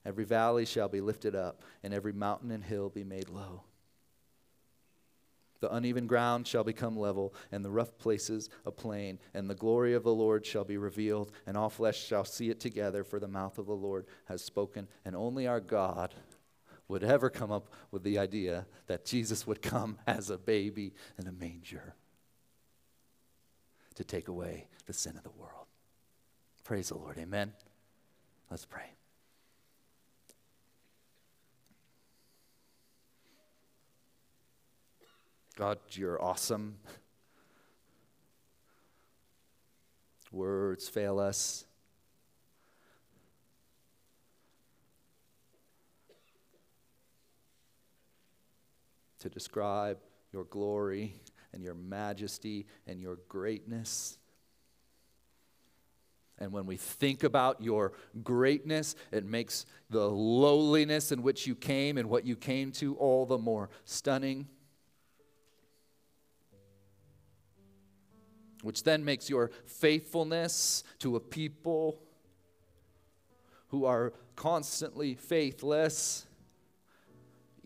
Every 0.05 0.25
valley 0.25 0.67
shall 0.67 0.89
be 0.89 1.01
lifted 1.01 1.35
up, 1.35 1.63
and 1.83 1.95
every 1.95 2.13
mountain 2.13 2.51
and 2.51 2.63
hill 2.63 2.91
be 2.91 3.05
made 3.05 3.31
low. 3.31 3.63
The 5.65 5.75
uneven 5.75 6.07
ground 6.07 6.47
shall 6.47 6.63
become 6.63 6.95
level, 6.95 7.33
and 7.51 7.65
the 7.65 7.71
rough 7.71 7.97
places 7.97 8.51
a 8.67 8.71
plain, 8.71 9.19
and 9.33 9.49
the 9.49 9.55
glory 9.55 9.95
of 9.95 10.03
the 10.03 10.15
Lord 10.15 10.45
shall 10.45 10.63
be 10.63 10.77
revealed, 10.77 11.33
and 11.47 11.57
all 11.57 11.71
flesh 11.71 12.05
shall 12.05 12.27
see 12.27 12.51
it 12.51 12.61
together, 12.61 13.03
for 13.03 13.19
the 13.19 13.29
mouth 13.29 13.57
of 13.57 13.65
the 13.65 13.73
Lord 13.73 14.05
has 14.27 14.45
spoken. 14.45 14.89
And 15.07 15.17
only 15.17 15.47
our 15.47 15.61
God 15.61 16.13
would 16.87 17.03
ever 17.03 17.31
come 17.31 17.51
up 17.51 17.73
with 17.91 18.03
the 18.03 18.19
idea 18.19 18.67
that 18.89 19.07
Jesus 19.07 19.47
would 19.47 19.63
come 19.63 19.97
as 20.07 20.29
a 20.29 20.37
baby 20.37 20.93
in 21.19 21.27
a 21.27 21.33
manger 21.33 21.95
to 23.95 24.05
take 24.05 24.29
away 24.29 24.69
the 24.85 24.93
sin 24.93 25.17
of 25.17 25.23
the 25.23 25.31
world. 25.31 25.65
Praise 26.63 26.91
the 26.91 26.99
Lord. 26.99 27.17
Amen. 27.17 27.55
Let's 28.51 28.67
pray. 28.67 28.91
God, 35.57 35.79
you're 35.93 36.21
awesome. 36.21 36.79
Words 40.33 40.89
fail 40.89 41.21
us. 41.21 41.65
To 49.21 49.29
describe 49.31 49.99
your 50.33 50.45
glory 50.45 51.15
and 51.53 51.63
your 51.63 51.75
majesty 51.75 52.67
and 52.89 53.01
your 53.01 53.19
greatness. 53.29 54.19
And 56.39 56.51
when 56.51 56.67
we 56.67 56.77
think 56.77 57.23
about 57.23 57.63
your 57.63 57.93
greatness, 58.25 58.97
it 59.13 59.25
makes 59.25 59.67
the 59.89 60.11
lowliness 60.11 61.13
in 61.13 61.23
which 61.23 61.47
you 61.47 61.55
came 61.55 61.97
and 61.97 62.11
what 62.11 62.27
you 62.27 62.35
came 62.35 62.73
to 62.73 62.97
all 62.97 63.25
the 63.25 63.39
more 63.39 63.71
stunning. 63.85 64.49
Which 68.65 68.83
then 68.83 69.05
makes 69.05 69.31
your 69.31 69.51
faithfulness 69.67 70.83
to 70.99 71.17
a 71.17 71.21
people 71.21 72.01
who 73.69 73.85
are 73.85 74.13
constantly 74.37 75.15
faithless 75.15 76.27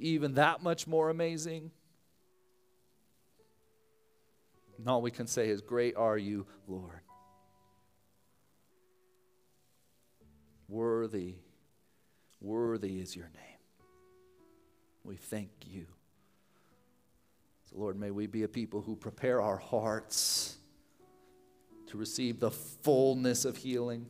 even 0.00 0.34
that 0.34 0.62
much 0.62 0.86
more 0.86 1.10
amazing. 1.10 1.70
And 4.78 4.88
all 4.88 5.02
we 5.02 5.10
can 5.10 5.26
say 5.26 5.48
is, 5.48 5.60
Great 5.60 5.96
are 5.96 6.16
you, 6.16 6.46
Lord. 6.66 7.00
Worthy, 10.68 11.36
worthy 12.40 13.00
is 13.00 13.16
your 13.16 13.26
name. 13.26 13.58
We 15.02 15.16
thank 15.16 15.50
you. 15.66 15.86
So, 17.70 17.76
Lord, 17.78 17.98
may 17.98 18.10
we 18.10 18.26
be 18.26 18.42
a 18.42 18.48
people 18.48 18.82
who 18.82 18.94
prepare 18.94 19.40
our 19.40 19.56
hearts 19.56 20.57
to 21.88 21.96
receive 21.96 22.40
the 22.40 22.50
fullness 22.50 23.44
of 23.44 23.56
healing. 23.56 24.06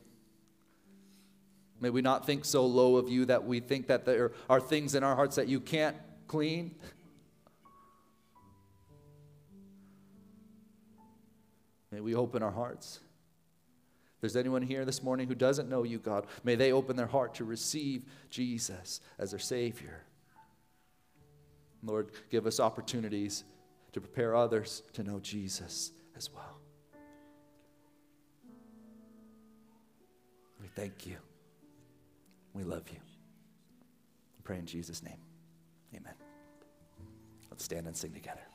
May 1.80 1.90
we 1.90 2.02
not 2.02 2.26
think 2.26 2.44
so 2.44 2.66
low 2.66 2.96
of 2.96 3.08
you 3.08 3.24
that 3.26 3.44
we 3.44 3.60
think 3.60 3.86
that 3.86 4.04
there 4.04 4.32
are 4.50 4.60
things 4.60 4.94
in 4.94 5.04
our 5.04 5.14
hearts 5.14 5.36
that 5.36 5.48
you 5.48 5.60
can't 5.60 5.96
clean. 6.26 6.74
May 11.90 12.00
we 12.00 12.14
open 12.14 12.42
our 12.42 12.50
hearts. 12.50 13.00
If 14.16 14.22
there's 14.22 14.36
anyone 14.36 14.62
here 14.62 14.84
this 14.84 15.02
morning 15.02 15.28
who 15.28 15.36
doesn't 15.36 15.68
know 15.68 15.84
you, 15.84 15.98
God, 15.98 16.26
may 16.42 16.56
they 16.56 16.72
open 16.72 16.96
their 16.96 17.06
heart 17.06 17.34
to 17.36 17.44
receive 17.44 18.02
Jesus 18.30 19.00
as 19.16 19.30
their 19.30 19.38
Savior. 19.38 20.02
Lord, 21.84 22.10
give 22.28 22.44
us 22.44 22.58
opportunities 22.58 23.44
to 23.92 24.00
prepare 24.00 24.34
others 24.34 24.82
to 24.94 25.04
know 25.04 25.20
Jesus 25.20 25.92
as 26.16 26.32
well. 26.34 26.57
Thank 30.78 31.06
you. 31.06 31.16
We 32.54 32.62
love 32.62 32.88
you. 32.88 33.00
I 33.00 34.40
pray 34.44 34.58
in 34.58 34.66
Jesus' 34.66 35.02
name. 35.02 35.18
Amen. 35.92 36.14
Let's 37.50 37.64
stand 37.64 37.88
and 37.88 37.96
sing 37.96 38.12
together. 38.12 38.47